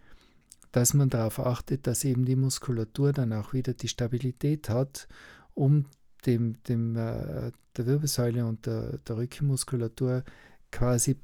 dass 0.71 0.93
man 0.93 1.09
darauf 1.09 1.39
achtet, 1.39 1.87
dass 1.87 2.03
eben 2.03 2.25
die 2.25 2.35
Muskulatur 2.35 3.13
dann 3.13 3.33
auch 3.33 3.53
wieder 3.53 3.73
die 3.73 3.87
Stabilität 3.87 4.69
hat, 4.69 5.07
um 5.53 5.85
dem, 6.25 6.61
dem, 6.63 6.95
äh, 6.95 7.51
der 7.77 7.85
Wirbelsäule 7.87 8.45
und 8.45 8.65
der, 8.65 8.97
der 8.99 9.17
Rückenmuskulatur 9.17 10.23
quasi 10.71 11.15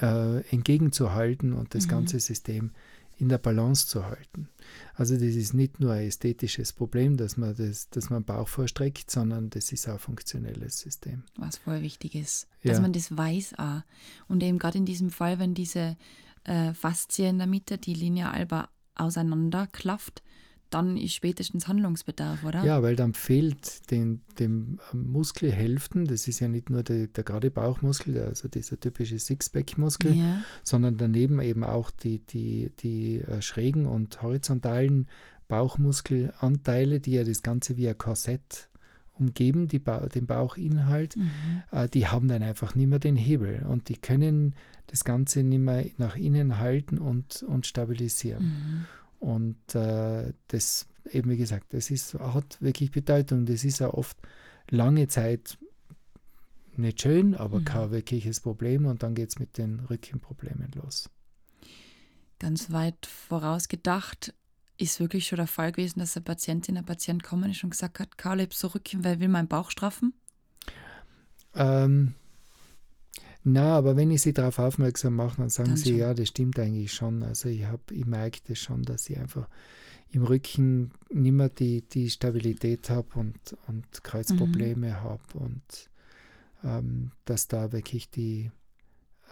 äh, 0.00 0.40
entgegenzuhalten 0.50 1.52
und 1.54 1.74
das 1.74 1.86
Mhm. 1.86 1.90
ganze 1.90 2.20
System 2.20 2.70
in 3.20 3.28
der 3.28 3.38
Balance 3.38 3.86
zu 3.86 4.06
halten. 4.06 4.48
Also 4.94 5.14
das 5.14 5.22
ist 5.34 5.52
nicht 5.54 5.78
nur 5.80 5.92
ein 5.92 6.06
ästhetisches 6.06 6.72
Problem, 6.72 7.16
dass 7.16 7.36
man, 7.36 7.54
das, 7.56 7.88
dass 7.90 8.10
man 8.10 8.24
Bauch 8.24 8.48
vorstreckt, 8.48 9.10
sondern 9.10 9.50
das 9.50 9.72
ist 9.72 9.88
auch 9.88 9.94
ein 9.94 9.98
funktionelles 9.98 10.78
System. 10.80 11.24
was 11.36 11.58
voll 11.58 11.82
wichtig 11.82 12.14
ist, 12.14 12.48
Ja. 12.62 12.72
dass 12.72 12.80
man 12.80 12.92
das 12.92 13.16
weiß 13.16 13.54
auch. 13.58 13.82
Und 14.28 14.42
eben 14.42 14.58
gerade 14.58 14.78
in 14.78 14.86
diesem 14.86 15.10
Fall, 15.10 15.38
wenn 15.38 15.54
diese 15.54 15.96
äh, 16.44 16.72
Faszie 16.74 17.26
in 17.26 17.38
der 17.38 17.46
Mitte, 17.46 17.78
die 17.78 17.94
Linie 17.94 18.30
alba 18.30 18.68
auseinanderklafft, 18.94 20.22
dann 20.70 20.96
ist 20.96 21.14
spätestens 21.14 21.68
Handlungsbedarf, 21.68 22.44
oder? 22.44 22.64
Ja, 22.64 22.82
weil 22.82 22.96
dann 22.96 23.14
fehlt 23.14 23.90
den, 23.90 24.20
dem 24.38 24.78
Muskelhälften, 24.92 26.06
das 26.06 26.28
ist 26.28 26.40
ja 26.40 26.48
nicht 26.48 26.70
nur 26.70 26.82
der, 26.82 27.08
der 27.08 27.24
gerade 27.24 27.50
Bauchmuskel, 27.50 28.18
also 28.18 28.48
dieser 28.48 28.78
typische 28.78 29.18
Sixpack-Muskel, 29.18 30.14
Ja, 30.14 30.42
sondern 30.62 30.96
daneben 30.96 31.40
eben 31.40 31.64
auch 31.64 31.90
die, 31.90 32.20
die, 32.20 32.70
die 32.80 33.18
äh, 33.18 33.42
schrägen 33.42 33.86
und 33.86 34.22
horizontalen 34.22 35.08
Bauchmuskelanteile, 35.48 37.00
die 37.00 37.12
ja 37.12 37.24
das 37.24 37.42
Ganze 37.42 37.76
wie 37.76 37.88
ein 37.88 37.98
Korsett 37.98 38.68
umgeben, 39.20 39.68
die 39.68 39.78
ba 39.78 40.06
den 40.06 40.26
Bauchinhalt, 40.26 41.16
mhm. 41.16 41.30
äh, 41.72 41.88
die 41.88 42.06
haben 42.06 42.28
dann 42.28 42.42
einfach 42.42 42.74
nicht 42.74 42.88
mehr 42.88 42.98
den 42.98 43.16
Hebel 43.16 43.66
und 43.68 43.88
die 43.88 43.96
können 43.96 44.54
das 44.86 45.04
Ganze 45.04 45.42
nicht 45.42 45.60
mehr 45.60 45.86
nach 45.98 46.16
innen 46.16 46.58
halten 46.58 46.98
und, 46.98 47.42
und 47.42 47.66
stabilisieren. 47.66 48.44
Mhm. 48.44 48.86
Und 49.20 49.74
äh, 49.76 50.32
das, 50.48 50.88
eben 51.12 51.30
wie 51.30 51.36
gesagt, 51.38 51.72
das 51.74 51.90
ist, 51.90 52.14
hat 52.14 52.60
wirklich 52.60 52.90
Bedeutung. 52.90 53.46
Das 53.46 53.64
ist 53.64 53.78
ja 53.80 53.88
oft 53.94 54.18
lange 54.70 55.08
Zeit 55.08 55.58
nicht 56.76 57.02
schön, 57.02 57.34
aber 57.34 57.60
Mhm. 57.60 57.64
kein 57.64 57.90
wirkliches 57.92 58.40
Problem 58.40 58.86
und 58.86 59.02
dann 59.02 59.14
geht 59.14 59.30
es 59.30 59.38
mit 59.38 59.58
den 59.58 59.80
Rückenproblemen 59.80 60.70
los. 60.74 61.10
ganz 62.38 62.70
weit 62.72 63.06
vorausgedacht 63.06 64.34
ist 64.78 64.98
wirklich 64.98 65.26
schon 65.26 65.36
der 65.36 65.46
Fall 65.46 65.72
gewesen, 65.72 65.98
dass 66.00 66.16
eine 66.16 66.24
Patientin, 66.24 66.78
ein 66.78 66.86
Patient 66.86 67.22
kommen 67.22 67.50
ist 67.50 67.62
und 67.64 67.70
gesagt 67.70 67.98
hat, 68.00 68.16
Karl, 68.16 68.40
ich 68.40 68.46
hab 68.46 68.54
so 68.54 68.68
Rücken, 68.68 69.04
weil 69.04 69.14
ich 69.16 69.20
will 69.20 69.28
meinen 69.28 69.48
Bauch 69.48 69.70
straffen. 69.70 70.14
Ähm, 71.54 72.14
na, 73.42 73.76
aber 73.76 73.96
wenn 73.96 74.10
ich 74.10 74.22
sie 74.22 74.32
darauf 74.32 74.58
aufmerksam 74.58 75.16
mache, 75.16 75.38
dann 75.38 75.48
sagen 75.48 75.70
Dann 75.70 75.76
sie, 75.78 75.90
schon. 75.90 75.98
ja, 75.98 76.14
das 76.14 76.28
stimmt 76.28 76.58
eigentlich 76.58 76.92
schon. 76.92 77.22
Also 77.22 77.48
ich 77.48 77.64
habe, 77.64 77.82
ich 77.92 78.04
merke 78.06 78.40
das 78.48 78.58
schon, 78.58 78.82
dass 78.82 79.08
ich 79.08 79.18
einfach 79.18 79.48
im 80.10 80.24
Rücken 80.24 80.90
nicht 81.10 81.32
mehr 81.32 81.48
die, 81.48 81.82
die 81.82 82.10
Stabilität 82.10 82.90
habe 82.90 83.08
und, 83.18 83.38
und 83.68 84.02
Kreuzprobleme 84.04 84.88
Mhm. 84.88 84.94
habe 84.94 85.22
und 85.34 85.62
ähm, 86.64 87.12
dass 87.24 87.48
da 87.48 87.72
wirklich 87.72 88.10
die, 88.10 88.50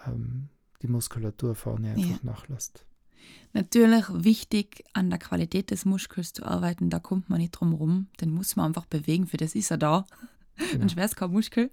ähm, 0.06 0.48
die 0.82 0.88
Muskulatur 0.88 1.54
vorne 1.54 1.90
einfach 1.90 2.22
nachlässt. 2.22 2.84
Natürlich 3.52 4.04
wichtig, 4.10 4.84
an 4.92 5.10
der 5.10 5.18
Qualität 5.18 5.70
des 5.70 5.84
Muskels 5.84 6.32
zu 6.32 6.46
arbeiten, 6.46 6.88
da 6.90 6.98
kommt 6.98 7.28
man 7.28 7.40
nicht 7.40 7.50
drum 7.52 7.72
rum. 7.74 8.06
Den 8.20 8.30
muss 8.30 8.56
man 8.56 8.66
einfach 8.66 8.86
bewegen, 8.86 9.26
für 9.26 9.36
das 9.36 9.54
ist 9.54 9.70
er 9.70 9.78
da. 9.78 10.06
Genau. 10.72 10.82
Ein 10.82 10.88
schweres 10.88 11.14
kein 11.14 11.30
Muskel. 11.30 11.70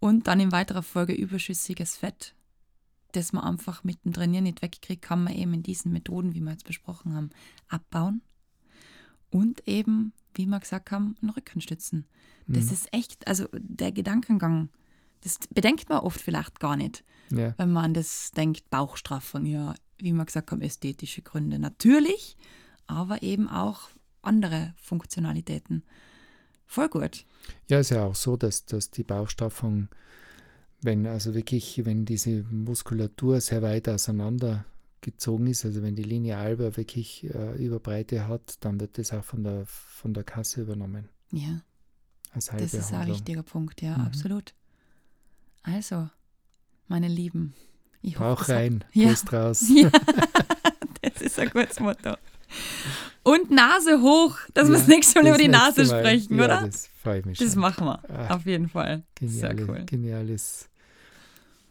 Und 0.00 0.26
dann 0.26 0.40
in 0.40 0.52
weiterer 0.52 0.82
Folge 0.82 1.12
überschüssiges 1.14 1.96
Fett, 1.96 2.34
das 3.12 3.32
man 3.32 3.44
einfach 3.44 3.84
mit 3.84 4.04
dem 4.04 4.12
Trainieren 4.12 4.44
nicht 4.44 4.62
wegkriegt, 4.62 5.02
kann 5.02 5.24
man 5.24 5.34
eben 5.34 5.54
in 5.54 5.62
diesen 5.62 5.92
Methoden, 5.92 6.34
wie 6.34 6.40
wir 6.40 6.52
jetzt 6.52 6.64
besprochen 6.66 7.14
haben, 7.14 7.30
abbauen. 7.68 8.20
Und 9.30 9.66
eben, 9.66 10.12
wie 10.34 10.46
wir 10.46 10.60
gesagt 10.60 10.90
haben, 10.90 11.16
einen 11.20 11.30
Rücken 11.30 11.60
stützen. 11.60 12.06
Das 12.46 12.66
Mhm. 12.66 12.72
ist 12.72 12.92
echt, 12.92 13.26
also 13.26 13.46
der 13.52 13.90
Gedankengang, 13.92 14.68
das 15.22 15.38
bedenkt 15.50 15.88
man 15.88 15.98
oft 16.00 16.20
vielleicht 16.20 16.60
gar 16.60 16.76
nicht 16.76 17.04
Ja. 17.30 17.54
wenn 17.58 17.72
man 17.72 17.86
an 17.86 17.94
das 17.94 18.30
denkt, 18.32 18.70
Bauchstraffung, 18.70 19.46
ja, 19.46 19.74
wie 19.98 20.12
wir 20.12 20.24
gesagt 20.24 20.52
haben, 20.52 20.60
ästhetische 20.60 21.22
Gründe. 21.22 21.58
Natürlich, 21.58 22.36
aber 22.86 23.22
eben 23.22 23.48
auch 23.48 23.88
andere 24.22 24.74
Funktionalitäten. 24.76 25.82
Voll 26.66 26.88
gut. 26.88 27.24
Ja, 27.68 27.78
ist 27.80 27.90
ja 27.90 28.04
auch 28.04 28.14
so, 28.14 28.36
dass, 28.36 28.64
dass 28.64 28.90
die 28.90 29.02
Bauchstraffung, 29.04 29.88
wenn 30.82 31.06
also 31.06 31.34
wirklich, 31.34 31.84
wenn 31.84 32.04
diese 32.04 32.42
Muskulatur 32.50 33.40
sehr 33.40 33.62
weit 33.62 33.88
auseinander 33.88 34.64
gezogen 35.00 35.46
ist, 35.46 35.64
also 35.64 35.82
wenn 35.82 35.94
die 35.96 36.02
Linie 36.02 36.36
alba 36.36 36.76
wirklich 36.76 37.24
äh, 37.32 37.56
Überbreite 37.64 38.26
hat, 38.28 38.56
dann 38.60 38.80
wird 38.80 38.98
das 38.98 39.12
auch 39.12 39.24
von 39.24 39.44
der, 39.44 39.64
von 39.66 40.14
der 40.14 40.24
Kasse 40.24 40.62
übernommen. 40.62 41.08
Ja, 41.32 41.60
das 42.34 42.48
ist 42.74 42.92
ein 42.92 43.06
wichtiger 43.08 43.42
Punkt, 43.42 43.82
ja, 43.82 43.96
Mhm. 43.98 44.04
absolut. 44.04 44.54
Also, 45.62 46.08
meine 46.88 47.08
Lieben, 47.08 47.54
ich 48.02 48.18
hoffe, 48.18 48.24
Bauch 48.36 48.40
hat- 48.42 48.56
rein, 48.56 48.84
Ja. 48.92 49.08
Brust 49.08 49.32
raus. 49.32 49.64
Ja, 49.74 49.90
das 51.12 51.22
ist 51.22 51.38
ein 51.38 51.50
gutes 51.50 51.78
Motto. 51.80 52.14
Und 53.22 53.50
Nase 53.50 54.00
hoch, 54.00 54.36
dass 54.54 54.68
wir 54.68 54.74
Ja, 54.74 54.80
das 54.80 54.88
nächste 54.88 55.20
Mal 55.22 55.28
über 55.30 55.38
die 55.38 55.48
Nase 55.48 55.84
Mal. 55.84 56.00
sprechen, 56.00 56.38
ja, 56.38 56.44
oder? 56.44 56.60
Das 56.66 56.86
freut 57.06 57.26
mich 57.26 57.38
Das 57.38 57.52
schon. 57.52 57.60
machen 57.60 57.86
wir, 57.86 58.10
Ah, 58.10 58.34
auf 58.34 58.46
jeden 58.46 58.68
Fall. 58.68 59.02
Geniale, 59.14 59.56
Sehr 59.56 59.68
cool. 59.68 59.84
Geniales. 59.86 60.68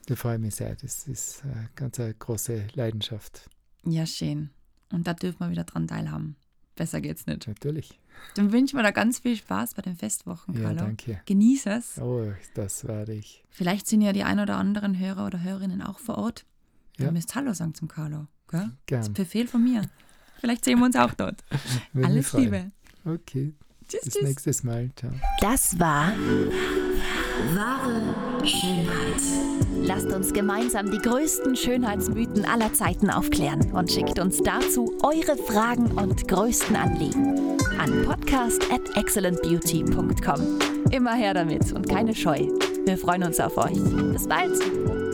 Da 0.07 0.15
freue 0.15 0.35
ich 0.35 0.41
mich 0.41 0.55
sehr. 0.55 0.75
Das 0.75 1.07
ist 1.07 1.43
äh, 1.45 1.67
ganz 1.75 1.99
eine 1.99 2.13
große 2.13 2.67
Leidenschaft. 2.73 3.49
Ja, 3.85 4.05
schön. 4.05 4.49
Und 4.91 5.07
da 5.07 5.13
dürfen 5.13 5.39
wir 5.39 5.49
wieder 5.49 5.63
dran 5.63 5.87
teilhaben. 5.87 6.35
Besser 6.75 7.01
geht's 7.01 7.25
nicht. 7.25 7.47
Natürlich. 7.47 7.99
Dann 8.35 8.51
wünschen 8.51 8.77
wir 8.77 8.83
da 8.83 8.91
ganz 8.91 9.19
viel 9.19 9.35
Spaß 9.35 9.73
bei 9.73 9.81
den 9.81 9.95
Festwochen, 9.95 10.53
Ja, 10.55 10.61
Carlo. 10.63 10.77
danke. 10.79 11.21
Genieß 11.25 11.65
es. 11.67 11.97
Oh, 11.99 12.31
das 12.53 12.85
werde 12.87 13.13
ich. 13.13 13.43
Vielleicht 13.49 13.87
sind 13.87 14.01
ja 14.01 14.13
die 14.13 14.23
ein 14.23 14.39
oder 14.39 14.57
anderen 14.57 14.97
Hörer 14.99 15.25
oder 15.25 15.41
Hörerinnen 15.41 15.81
auch 15.81 15.99
vor 15.99 16.17
Ort. 16.17 16.45
Ja. 16.97 17.11
müsst 17.11 17.33
Hallo 17.35 17.53
sagen 17.53 17.73
zum 17.73 17.87
Carlo. 17.87 18.27
Gell? 18.49 18.59
Das 18.61 18.67
ist 18.69 18.85
Gern. 18.85 19.03
ein 19.05 19.13
Befehl 19.13 19.47
von 19.47 19.63
mir. 19.63 19.81
Vielleicht 20.39 20.63
sehen 20.65 20.79
wir 20.79 20.85
uns 20.85 20.95
auch 20.95 21.13
dort. 21.13 21.43
Alles. 21.95 22.31
Liebe. 22.33 22.71
Okay, 23.05 23.53
Tschüss, 23.87 24.01
bis 24.03 24.13
tschüss. 24.13 24.23
nächstes 24.23 24.63
Mal. 24.63 24.89
Ciao. 24.95 25.11
Das 25.41 25.79
war 25.79 26.13
wahre 27.53 28.45
Schönheit. 28.45 29.21
Lasst 29.83 30.07
uns 30.07 30.33
gemeinsam 30.33 30.89
die 30.91 30.97
größten 30.97 31.55
Schönheitsmythen 31.55 32.45
aller 32.45 32.73
Zeiten 32.73 33.09
aufklären 33.09 33.71
und 33.71 33.91
schickt 33.91 34.19
uns 34.19 34.41
dazu 34.41 34.97
eure 35.03 35.37
Fragen 35.37 35.91
und 35.91 36.27
größten 36.27 36.75
Anliegen 36.75 37.57
an 37.79 38.05
podcast 38.05 38.61
at 38.71 38.95
excellentbeauty.com. 38.95 40.59
Immer 40.91 41.13
her 41.13 41.33
damit 41.33 41.71
und 41.73 41.87
keine 41.87 42.15
Scheu. 42.15 42.47
Wir 42.85 42.97
freuen 42.97 43.23
uns 43.23 43.39
auf 43.39 43.57
euch. 43.57 43.77
Bis 44.11 44.27
bald! 44.27 45.04